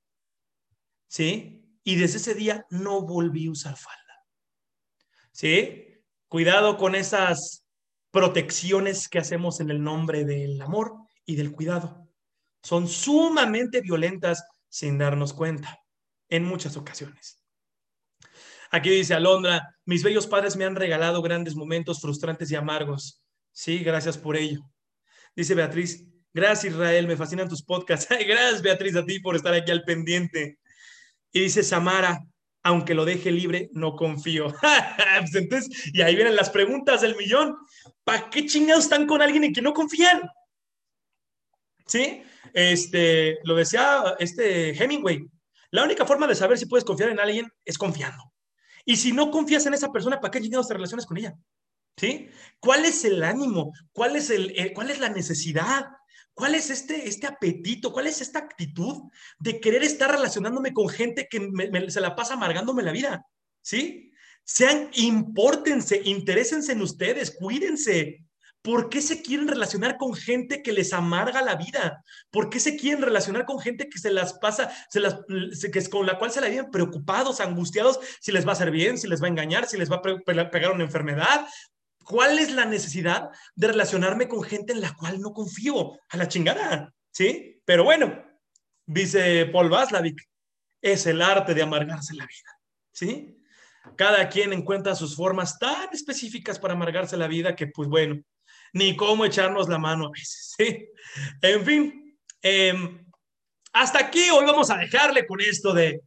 [1.08, 1.80] ¿Sí?
[1.84, 4.26] Y desde ese día no volví a usar falda.
[5.32, 6.04] ¿Sí?
[6.28, 7.66] Cuidado con esas
[8.12, 10.94] protecciones que hacemos en el nombre del amor
[11.26, 12.10] y del cuidado.
[12.62, 15.80] Son sumamente violentas sin darnos cuenta
[16.28, 17.39] en muchas ocasiones.
[18.72, 23.24] Aquí dice Alondra, mis bellos padres me han regalado grandes momentos frustrantes y amargos.
[23.52, 24.62] Sí, gracias por ello.
[25.36, 27.08] Dice Beatriz, Gracias, Israel.
[27.08, 28.08] Me fascinan tus podcasts.
[28.28, 30.60] gracias, Beatriz, a ti por estar aquí al pendiente.
[31.32, 32.24] Y dice Samara,
[32.64, 34.54] aunque lo deje libre, no confío.
[35.20, 37.56] Pues entonces, y ahí vienen las preguntas del millón.
[38.04, 40.22] ¿Para qué chingados están con alguien en que no confían?
[41.86, 42.24] ¿Sí?
[42.54, 45.28] Este, lo decía este Hemingway.
[45.72, 48.29] La única forma de saber si puedes confiar en alguien es confiando.
[48.90, 51.38] Y si no confías en esa persona, ¿para qué chingados te relacionas con ella?
[51.96, 52.28] ¿Sí?
[52.60, 53.72] ¿Cuál es el ánimo?
[53.92, 55.86] ¿Cuál es, el, eh, ¿cuál es la necesidad?
[56.34, 57.94] ¿Cuál es este, este apetito?
[57.94, 59.04] ¿Cuál es esta actitud
[59.38, 61.52] de querer estar relacionándome con gente que
[61.90, 63.28] se la pasa amargándome la vida?
[63.62, 64.12] ¿Sí?
[64.44, 68.26] Sean, impórtense, interésense en ustedes, cuídense.
[68.62, 72.04] ¿Por qué se quieren relacionar con gente que les amarga la vida?
[72.30, 75.16] ¿Por qué se quieren relacionar con gente que se las pasa, se las,
[75.72, 78.72] que es con la cual se la viven preocupados, angustiados, si les va a hacer
[78.72, 81.48] bien, si les va a engañar, si les va a pegar una enfermedad?
[82.04, 85.94] ¿Cuál es la necesidad de relacionarme con gente en la cual no confío?
[86.10, 87.62] A la chingada, ¿sí?
[87.64, 88.26] Pero bueno,
[88.86, 90.28] dice Paul Vaslavic,
[90.82, 92.60] es el arte de amargarse la vida,
[92.92, 93.38] ¿sí?
[93.96, 98.22] Cada quien encuentra sus formas tan específicas para amargarse la vida que, pues bueno,
[98.74, 100.88] ni cómo echarnos la mano a veces, ¿sí?
[101.42, 103.06] En fin, em,
[103.74, 106.02] hasta aquí hoy vamos a dejarle con esto de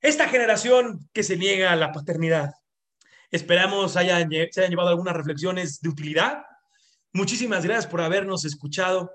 [0.00, 2.50] esta generación que se niega a la paternidad.
[3.30, 6.42] Esperamos hayan, se hayan llevado algunas reflexiones de utilidad.
[7.12, 9.10] Muchísimas gracias por habernos escuchado,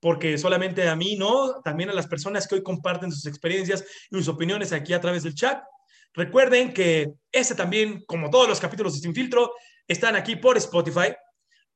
[0.00, 4.16] porque solamente a mí, no, también a las personas que hoy comparten sus experiencias y
[4.16, 5.62] sus opiniones aquí a través del chat.
[6.14, 9.52] Recuerden que este también, como todos los capítulos de Sin Filtro,
[9.86, 11.14] están aquí por Spotify.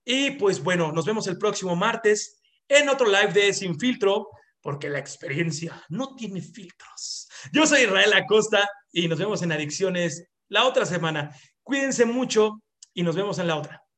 [0.08, 4.28] Y pues bueno, nos vemos el próximo martes en otro live de Sin Filtro,
[4.62, 7.28] porque la experiencia no tiene filtros.
[7.52, 11.36] Yo soy Israel Acosta y nos vemos en Adicciones la otra semana.
[11.60, 12.62] Cuídense mucho
[12.94, 13.85] y nos vemos en la otra.